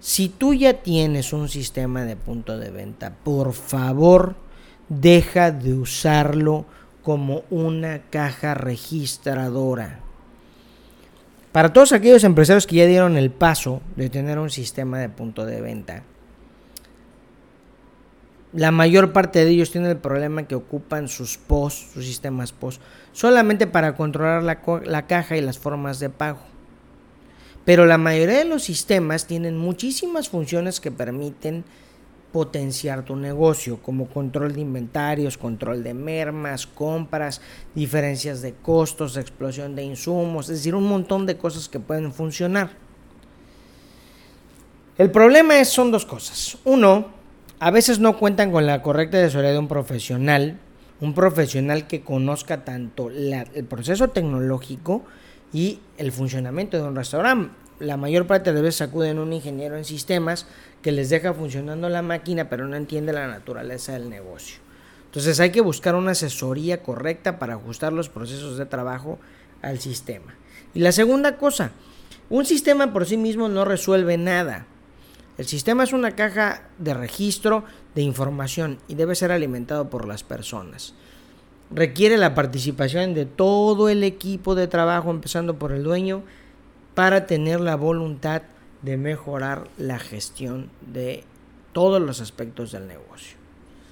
Si 0.00 0.28
tú 0.28 0.54
ya 0.54 0.82
tienes 0.82 1.32
un 1.32 1.48
sistema 1.48 2.04
de 2.04 2.16
punto 2.16 2.58
de 2.58 2.70
venta, 2.70 3.14
por 3.22 3.52
favor, 3.52 4.34
deja 4.88 5.50
de 5.50 5.74
usarlo 5.74 6.66
como 7.02 7.44
una 7.50 8.02
caja 8.10 8.54
registradora. 8.54 10.00
Para 11.52 11.72
todos 11.72 11.92
aquellos 11.92 12.24
empresarios 12.24 12.66
que 12.66 12.76
ya 12.76 12.86
dieron 12.86 13.16
el 13.16 13.30
paso 13.30 13.80
de 13.96 14.10
tener 14.10 14.38
un 14.38 14.50
sistema 14.50 14.98
de 14.98 15.08
punto 15.08 15.46
de 15.46 15.60
venta, 15.60 16.02
la 18.54 18.70
mayor 18.70 19.12
parte 19.12 19.44
de 19.44 19.50
ellos 19.50 19.72
tienen 19.72 19.90
el 19.90 19.96
problema 19.98 20.46
que 20.46 20.54
ocupan 20.54 21.08
sus 21.08 21.38
POS, 21.38 21.90
sus 21.92 22.06
sistemas 22.06 22.52
POS, 22.52 22.80
solamente 23.12 23.66
para 23.66 23.96
controlar 23.96 24.44
la, 24.44 24.60
la, 24.84 25.06
caja 25.06 25.36
y 25.36 25.40
las 25.40 25.58
formas 25.58 25.98
de 25.98 26.08
pago. 26.08 26.38
Pero 27.64 27.84
la 27.84 27.98
mayoría 27.98 28.38
de 28.38 28.44
los 28.44 28.62
sistemas 28.62 29.26
tienen 29.26 29.56
muchísimas 29.56 30.28
funciones 30.28 30.80
que 30.80 30.92
permiten 30.92 31.64
potenciar 32.32 33.04
tu 33.04 33.16
negocio, 33.16 33.80
como 33.82 34.06
control 34.06 34.54
de 34.54 34.60
inventarios, 34.60 35.38
control 35.38 35.82
de 35.82 35.94
mermas, 35.94 36.66
compras, 36.66 37.40
diferencias 37.74 38.40
de 38.40 38.54
costos, 38.54 39.16
explosión 39.16 39.74
de 39.74 39.82
insumos, 39.82 40.48
es 40.48 40.58
decir, 40.58 40.74
un 40.74 40.88
montón 40.88 41.26
de 41.26 41.36
cosas 41.36 41.68
que 41.68 41.80
pueden 41.80 42.12
funcionar. 42.12 42.70
El 44.96 45.10
problema 45.10 45.58
es, 45.58 45.68
son 45.68 45.90
dos 45.90 46.06
cosas. 46.06 46.58
Uno, 46.64 47.23
a 47.60 47.70
veces 47.70 47.98
no 47.98 48.18
cuentan 48.18 48.52
con 48.52 48.66
la 48.66 48.82
correcta 48.82 49.18
asesoría 49.18 49.52
de 49.52 49.58
un 49.58 49.68
profesional, 49.68 50.58
un 51.00 51.14
profesional 51.14 51.86
que 51.86 52.02
conozca 52.02 52.64
tanto 52.64 53.10
el 53.10 53.64
proceso 53.68 54.08
tecnológico 54.08 55.04
y 55.52 55.80
el 55.98 56.12
funcionamiento 56.12 56.76
de 56.76 56.84
un 56.84 56.96
restaurante. 56.96 57.54
La 57.80 57.96
mayor 57.96 58.26
parte 58.26 58.52
de 58.52 58.62
veces 58.62 58.82
acuden 58.82 59.18
a 59.18 59.22
un 59.22 59.32
ingeniero 59.32 59.76
en 59.76 59.84
sistemas 59.84 60.46
que 60.82 60.92
les 60.92 61.10
deja 61.10 61.34
funcionando 61.34 61.88
la 61.88 62.02
máquina 62.02 62.48
pero 62.48 62.66
no 62.66 62.76
entiende 62.76 63.12
la 63.12 63.26
naturaleza 63.26 63.92
del 63.92 64.08
negocio. 64.10 64.58
Entonces 65.06 65.38
hay 65.40 65.50
que 65.50 65.60
buscar 65.60 65.94
una 65.94 66.12
asesoría 66.12 66.82
correcta 66.82 67.38
para 67.38 67.54
ajustar 67.54 67.92
los 67.92 68.08
procesos 68.08 68.58
de 68.58 68.66
trabajo 68.66 69.18
al 69.62 69.78
sistema. 69.80 70.34
Y 70.74 70.80
la 70.80 70.92
segunda 70.92 71.36
cosa, 71.36 71.70
un 72.30 72.44
sistema 72.44 72.92
por 72.92 73.06
sí 73.06 73.16
mismo 73.16 73.48
no 73.48 73.64
resuelve 73.64 74.18
nada. 74.18 74.66
El 75.36 75.46
sistema 75.46 75.82
es 75.82 75.92
una 75.92 76.12
caja 76.12 76.62
de 76.78 76.94
registro 76.94 77.64
de 77.94 78.02
información 78.02 78.78
y 78.86 78.94
debe 78.94 79.16
ser 79.16 79.32
alimentado 79.32 79.90
por 79.90 80.06
las 80.06 80.22
personas. 80.22 80.94
Requiere 81.70 82.16
la 82.16 82.34
participación 82.34 83.14
de 83.14 83.26
todo 83.26 83.88
el 83.88 84.04
equipo 84.04 84.54
de 84.54 84.68
trabajo, 84.68 85.10
empezando 85.10 85.58
por 85.58 85.72
el 85.72 85.82
dueño, 85.82 86.22
para 86.94 87.26
tener 87.26 87.60
la 87.60 87.74
voluntad 87.74 88.42
de 88.82 88.96
mejorar 88.96 89.66
la 89.76 89.98
gestión 89.98 90.70
de 90.92 91.24
todos 91.72 92.00
los 92.00 92.20
aspectos 92.20 92.70
del 92.70 92.86
negocio. 92.86 93.36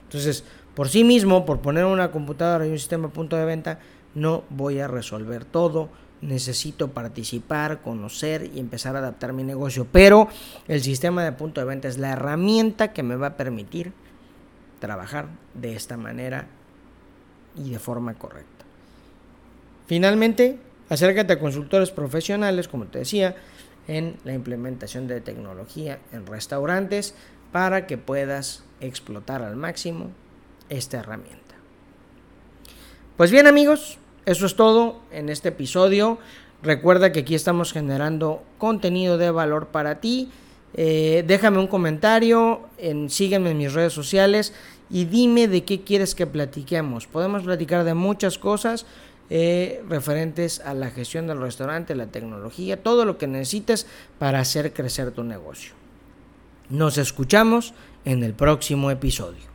Entonces, 0.05 0.45
por 0.75 0.89
sí 0.89 1.03
mismo, 1.03 1.45
por 1.45 1.61
poner 1.61 1.87
una 1.87 2.13
computadora 2.13 2.67
y 2.67 2.71
un 2.71 2.79
sistema 2.79 3.09
a 3.09 3.13
punto 3.13 3.37
de 3.37 3.45
venta, 3.45 3.81
no 4.15 4.45
voy 4.51 4.79
a 4.79 4.87
resolver 4.87 5.45
todo, 5.45 5.89
necesito 6.23 6.93
participar, 6.93 7.83
conocer 7.83 8.51
y 8.55 8.61
empezar 8.61 8.97
a 8.97 9.01
adaptar 9.01 9.33
mi 9.33 9.43
negocio. 9.43 9.87
Pero 9.91 10.29
el 10.69 10.81
sistema 10.81 11.25
de 11.25 11.33
punto 11.33 11.61
de 11.61 11.67
venta 11.67 11.89
es 11.89 11.99
la 11.99 12.13
herramienta 12.13 12.93
que 12.93 13.03
me 13.03 13.17
va 13.17 13.29
a 13.29 13.37
permitir 13.37 13.93
trabajar 14.79 15.27
de 15.55 15.75
esta 15.75 15.97
manera 15.97 16.47
y 17.57 17.71
de 17.71 17.79
forma 17.79 18.15
correcta. 18.15 18.65
Finalmente, 19.87 20.59
acércate 20.89 21.35
a 21.35 21.39
consultores 21.39 21.91
profesionales, 21.91 22.69
como 22.69 22.87
te 22.87 23.01
decía, 23.01 23.37
en 23.89 24.17
la 24.25 24.33
implementación 24.33 25.09
de 25.09 25.21
tecnología 25.21 25.99
en 26.13 26.25
restaurantes 26.27 27.15
para 27.51 27.87
que 27.87 27.99
puedas 27.99 28.65
explotar 28.81 29.43
al 29.43 29.57
máximo 29.57 30.11
esta 30.69 30.99
herramienta. 30.99 31.39
Pues 33.17 33.31
bien 33.31 33.47
amigos, 33.47 33.99
eso 34.27 34.47
es 34.47 34.57
todo 34.57 35.01
en 35.11 35.29
este 35.29 35.49
episodio. 35.49 36.19
Recuerda 36.63 37.11
que 37.11 37.21
aquí 37.21 37.35
estamos 37.35 37.73
generando 37.73 38.43
contenido 38.59 39.19
de 39.19 39.31
valor 39.31 39.69
para 39.69 40.01
ti. 40.01 40.31
Eh, 40.75 41.25
déjame 41.27 41.59
un 41.59 41.67
comentario, 41.67 42.61
en, 42.79 43.11
sígueme 43.11 43.51
en 43.51 43.59
mis 43.59 43.75
redes 43.75 43.93
sociales 43.93 44.55
y 44.89 45.05
dime 45.05 45.49
de 45.49 45.65
qué 45.65 45.83
quieres 45.83 46.15
que 46.15 46.27
platiquemos. 46.27 47.07
Podemos 47.07 47.43
platicar 47.43 47.85
de 47.85 47.95
muchas 47.95 48.39
cosas 48.39 48.87
eh, 49.29 49.83
referentes 49.89 50.61
a 50.61 50.75
la 50.75 50.91
gestión 50.91 51.27
del 51.27 51.41
restaurante, 51.41 51.95
la 51.95 52.07
tecnología, 52.07 52.83
todo 52.83 53.05
lo 53.05 53.19
que 53.19 53.27
necesites 53.27 53.87
para 54.19 54.41
hacer 54.41 54.73
crecer 54.73 55.11
tu 55.11 55.25
negocio. 55.25 55.73
Nos 56.71 56.97
escuchamos 56.97 57.75
en 58.05 58.23
el 58.23 58.35
próximo 58.35 58.91
episodio. 58.91 59.52